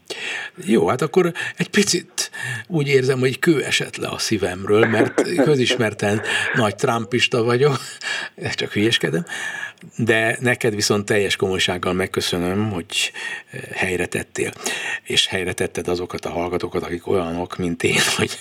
[0.64, 2.30] Jó, hát akkor egy picit
[2.68, 6.20] úgy érzem, hogy kő esett le a szívemről, mert közismerten
[6.54, 7.76] nagy trumpista vagyok,
[8.54, 9.24] csak hülyeskedem,
[9.96, 13.12] de neked viszont teljes komolysággal megköszönöm, hogy
[13.72, 14.50] helyre tettél,
[15.02, 18.38] és helyre tetted azokat a hallgatókat, akik olyanok, mint én, hogy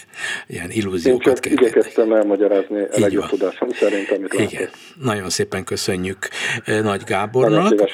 [0.47, 1.53] ilyen illúziókat kell.
[1.53, 4.47] igyekeztem elmagyarázni a legjobb tudásom szerint, amit Igen.
[4.51, 4.75] Látok.
[5.01, 6.27] Nagyon szépen köszönjük
[6.65, 7.91] Nagy Gábornak.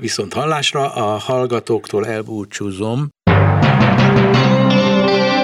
[0.00, 3.08] Viszont hallásra a hallgatóktól elbúcsúzom.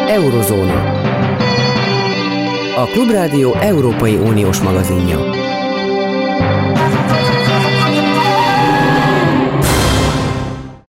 [0.08, 0.87] Eurozóna.
[2.78, 5.57] A Klubrádió Európai Uniós magazinja.